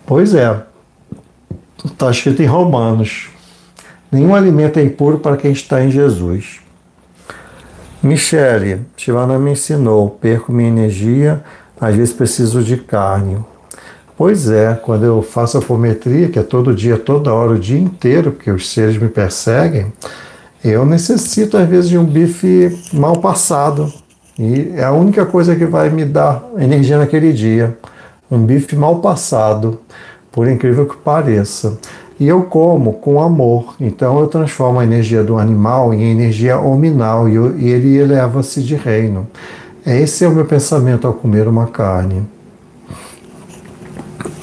[0.06, 0.54] Pois é,
[1.86, 3.31] está escrito em Romanos:
[4.12, 6.60] nenhum alimento é impuro para quem está em Jesus.
[8.04, 11.44] Michele, Shivana me ensinou: perco minha energia,
[11.80, 13.38] às vezes preciso de carne.
[14.18, 17.80] Pois é, quando eu faço a apometria, que é todo dia, toda hora, o dia
[17.80, 19.92] inteiro, porque os seres me perseguem,
[20.64, 23.92] eu necessito às vezes de um bife mal passado.
[24.38, 27.78] E é a única coisa que vai me dar energia naquele dia.
[28.30, 29.80] Um bife mal passado,
[30.32, 31.78] por incrível que pareça.
[32.22, 33.76] E eu como com amor.
[33.80, 38.62] Então eu transformo a energia do animal em energia hominal e, eu, e ele eleva-se
[38.62, 39.28] de reino.
[39.84, 42.22] Esse é o meu pensamento ao comer uma carne.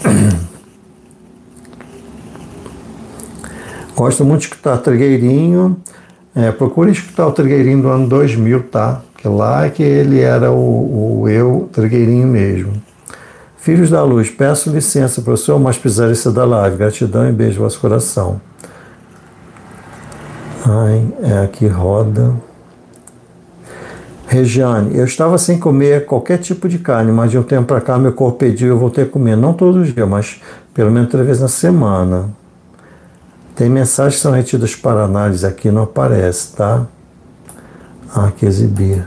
[3.94, 5.76] Gosto muito de escutar Trigueirinho.
[6.34, 9.02] É, procure escutar o Trigueirinho do ano 2000, tá?
[9.16, 12.72] Que lá é que ele era o, o eu Trigueirinho mesmo.
[13.68, 15.78] Filhos da Luz, peço licença, professor, mas
[16.10, 16.78] isso da live.
[16.78, 18.40] Gratidão e beijo vosso coração.
[20.64, 22.34] Ai, é aqui roda.
[24.26, 27.98] Regiane, eu estava sem comer qualquer tipo de carne, mas de um tempo para cá
[27.98, 29.36] meu corpo pediu e eu voltei a comer.
[29.36, 30.40] Não todos os dias, mas
[30.72, 32.30] pelo menos três vezes na semana.
[33.54, 36.86] Tem mensagens que são retidas para análise aqui, não aparece, tá?
[38.16, 39.06] Ah, que exibir.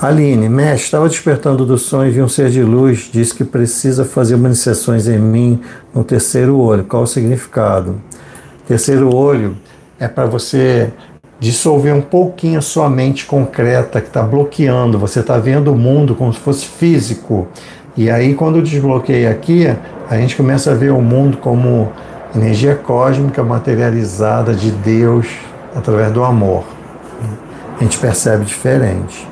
[0.00, 4.04] Aline, mestre, estava despertando do sonho e vi um ser de luz, disse que precisa
[4.04, 5.60] fazer manifestações em mim
[5.92, 6.84] no terceiro olho.
[6.84, 8.00] Qual o significado?
[8.68, 9.56] Terceiro olho
[9.98, 10.92] é para você
[11.40, 15.00] dissolver um pouquinho a sua mente concreta que está bloqueando.
[15.00, 17.48] Você está vendo o mundo como se fosse físico.
[17.96, 19.66] E aí, quando desbloqueia aqui,
[20.08, 21.90] a gente começa a ver o mundo como
[22.36, 25.26] energia cósmica materializada de Deus
[25.74, 26.62] através do amor.
[27.80, 29.26] A gente percebe diferente.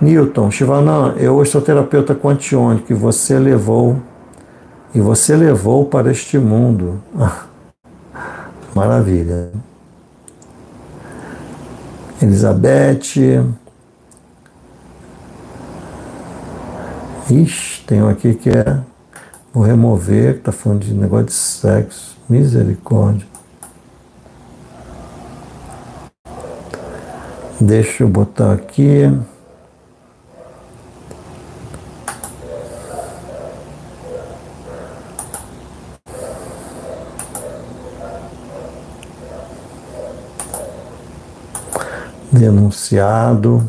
[0.00, 4.00] Newton, Shivanand, eu hoje sou terapeuta quantiônico que você levou
[4.94, 7.02] e você levou para este mundo.
[8.72, 9.50] Maravilha.
[12.22, 13.44] Elizabeth.
[17.28, 18.80] Ixi, tem um aqui que é.
[19.52, 22.16] Vou remover, que está falando de negócio de sexo.
[22.28, 23.26] Misericórdia.
[27.60, 29.10] Deixa eu botar aqui.
[42.38, 43.64] Denunciado.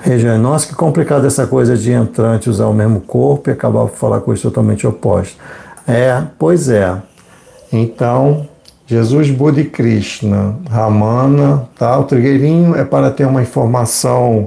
[0.00, 3.96] Regiane, nossa, que complicado essa coisa de entrante usar o mesmo corpo e acabar por
[3.96, 5.36] falar coisas totalmente opostas.
[5.86, 6.96] É, pois é.
[7.72, 8.48] Então,
[8.86, 11.98] Jesus, Buda e Krishna, Ramana, tá?
[11.98, 14.46] O trigueirinho é para ter uma informação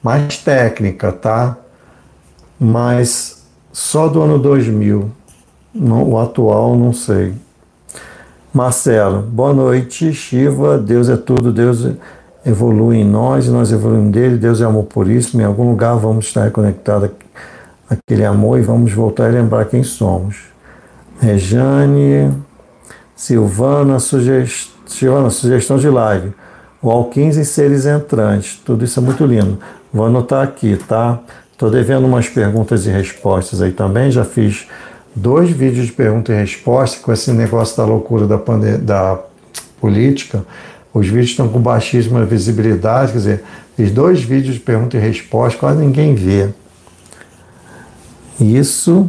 [0.00, 1.56] mais técnica, tá?
[2.58, 3.42] Mas
[3.72, 5.10] só do ano 2000.
[5.74, 7.34] o atual, não sei.
[8.52, 10.12] Marcelo, boa noite.
[10.12, 11.86] Shiva, Deus é tudo, Deus
[12.44, 14.36] evolui em nós e nós evoluímos dele.
[14.36, 15.40] Deus é amor puríssimo.
[15.40, 17.10] Em algum lugar vamos estar conectados
[17.88, 20.36] àquele amor e vamos voltar a lembrar quem somos.
[21.20, 22.32] Rejane,
[23.14, 24.70] Silvana, sugest...
[24.84, 26.32] Silvana, sugestão de live.
[26.82, 28.60] O Alquins em seres entrantes.
[28.64, 29.60] Tudo isso é muito lindo.
[29.92, 31.20] Vou anotar aqui, tá?
[31.52, 34.10] Estou devendo umas perguntas e respostas aí também.
[34.10, 34.66] Já fiz
[35.14, 38.36] dois vídeos de pergunta e resposta com esse negócio da loucura da,
[38.78, 39.18] da
[39.80, 40.44] política.
[40.92, 43.44] Os vídeos estão com baixíssima visibilidade, quer dizer,
[43.76, 46.48] fiz dois vídeos de pergunta e resposta, quase ninguém vê.
[48.40, 49.08] Isso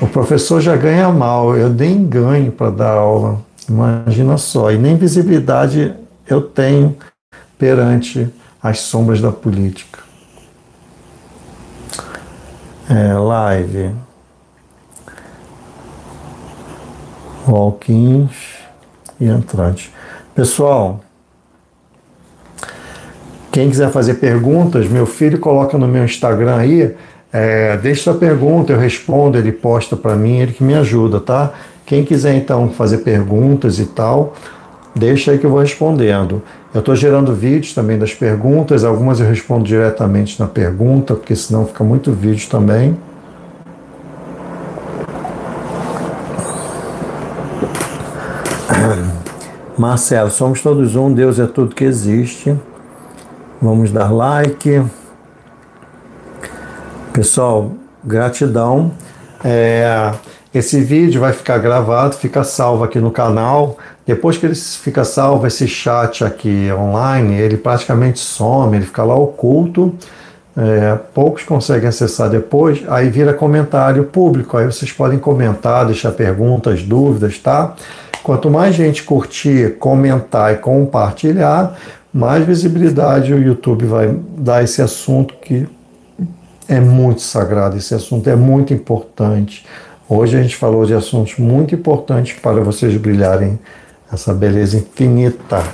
[0.00, 3.40] o professor já ganha mal, eu nem ganho para dar aula.
[3.68, 5.94] Imagina só, e nem visibilidade
[6.26, 6.96] eu tenho
[7.58, 8.28] perante
[8.62, 10.00] as sombras da política.
[12.88, 13.90] É, live.
[17.48, 18.30] Walkins
[19.20, 19.92] e entrante.
[20.34, 21.00] Pessoal,
[23.50, 26.94] quem quiser fazer perguntas, meu filho coloca no meu Instagram aí
[27.32, 31.52] é, deixe sua pergunta, eu respondo, ele posta para mim, ele que me ajuda, tá?
[31.84, 34.34] Quem quiser então fazer perguntas e tal,
[34.94, 36.42] deixa aí que eu vou respondendo.
[36.72, 41.66] Eu estou gerando vídeos também das perguntas, algumas eu respondo diretamente na pergunta, porque senão
[41.66, 42.96] fica muito vídeo também.
[49.78, 52.56] Marcelo, somos todos um, Deus é tudo que existe.
[53.62, 54.84] Vamos dar like.
[57.12, 57.72] Pessoal,
[58.02, 58.90] gratidão.
[59.44, 60.12] É,
[60.52, 63.78] esse vídeo vai ficar gravado, fica salvo aqui no canal.
[64.04, 69.14] Depois que ele fica salvo, esse chat aqui online, ele praticamente some, ele fica lá
[69.14, 69.94] oculto.
[70.56, 74.56] É, poucos conseguem acessar depois, aí vira comentário público.
[74.56, 77.76] Aí vocês podem comentar, deixar perguntas, dúvidas, tá?
[78.28, 81.78] Quanto mais gente curtir, comentar e compartilhar,
[82.12, 85.66] mais visibilidade o YouTube vai dar esse assunto que
[86.68, 89.64] é muito sagrado, esse assunto é muito importante.
[90.06, 93.58] Hoje a gente falou de assuntos muito importantes para vocês brilharem
[94.12, 95.64] essa beleza infinita.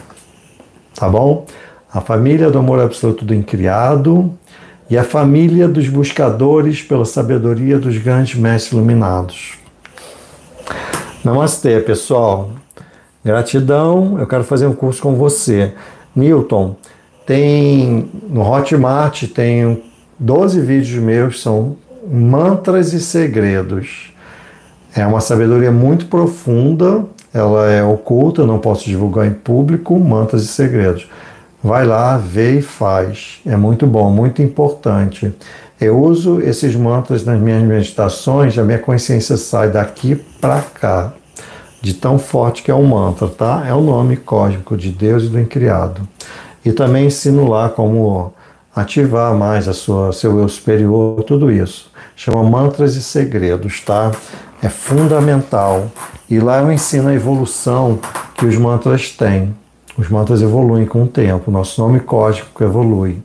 [0.95, 1.47] Tá bom?
[1.93, 4.33] A família do amor absoluto do incriado
[4.89, 9.64] e a família dos buscadores pela sabedoria dos grandes mestres iluminados.
[11.25, 12.51] Namastê, pessoal.
[13.25, 14.19] Gratidão.
[14.19, 15.73] Eu quero fazer um curso com você.
[16.15, 16.77] Newton,
[17.25, 19.83] tem no Hotmart tem
[20.19, 21.77] 12 vídeos meus são
[22.07, 24.13] mantras e segredos.
[24.95, 30.49] É uma sabedoria muito profunda, ela é oculta, não posso divulgar em público, mantras e
[30.49, 31.09] segredos.
[31.63, 33.41] Vai lá, vê e faz.
[33.47, 35.33] É muito bom, muito importante.
[35.81, 41.13] Eu uso esses mantras nas minhas meditações, a minha consciência sai daqui para cá,
[41.83, 43.65] de tão forte que é o mantra, tá?
[43.67, 46.09] É o nome cósmico de Deus e do Incriado.
[46.65, 48.33] E também ensino lá como
[48.75, 51.91] ativar mais a sua seu eu superior, tudo isso.
[52.17, 54.13] Chama mantras e segredos, tá?
[54.63, 55.91] É fundamental.
[56.31, 57.99] E lá eu ensino a evolução
[58.35, 59.55] que os mantras têm.
[59.97, 63.23] Os mantras evoluem com o tempo, nosso nome cósmico evolui.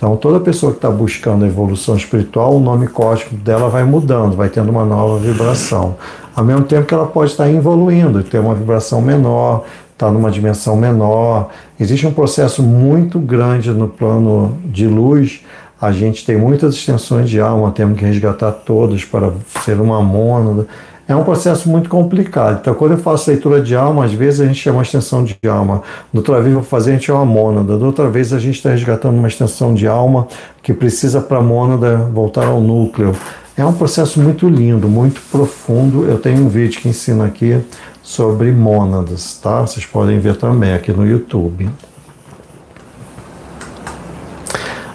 [0.00, 4.34] Então, toda pessoa que está buscando a evolução espiritual, o nome cósmico dela vai mudando,
[4.34, 5.96] vai tendo uma nova vibração.
[6.34, 10.74] Ao mesmo tempo que ela pode estar evoluindo, ter uma vibração menor, está numa dimensão
[10.74, 11.50] menor.
[11.78, 15.42] Existe um processo muito grande no plano de luz.
[15.78, 19.30] A gente tem muitas extensões de alma, temos que resgatar todas para
[19.62, 20.66] ser uma mônada.
[21.10, 22.58] É um processo muito complicado.
[22.60, 25.82] Então, quando eu faço leitura de alma, às vezes a gente chama extensão de alma.
[26.12, 27.76] Da outra vez, vou fazer, a gente é uma mônada.
[27.76, 30.28] Da outra vez, a gente está resgatando uma extensão de alma
[30.62, 33.12] que precisa para a mônada voltar ao núcleo.
[33.56, 36.04] É um processo muito lindo, muito profundo.
[36.04, 37.60] Eu tenho um vídeo que ensina aqui
[38.04, 39.62] sobre mônadas, tá?
[39.62, 41.68] Vocês podem ver também aqui no YouTube.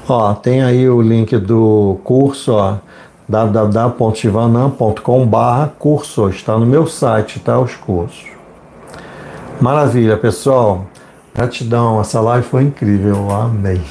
[0.08, 2.78] Ó, tem aí o link do curso, ó,
[3.27, 7.60] www.chivanam.com.br cursos, está no meu site, tá?
[7.60, 8.26] Os cursos.
[9.60, 10.85] Maravilha, pessoal.
[11.34, 13.81] Gratidão, essa live foi incrível, amei.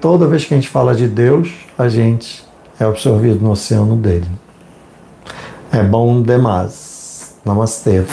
[0.00, 2.46] Toda vez que a gente fala de Deus, a gente
[2.78, 4.28] é absorvido no oceano dele.
[5.72, 7.34] É bom demais.
[7.44, 8.04] Namastê.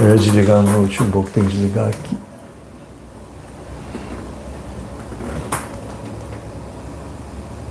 [0.00, 2.16] Eu ia desligar no notebook, tem que desligar aqui.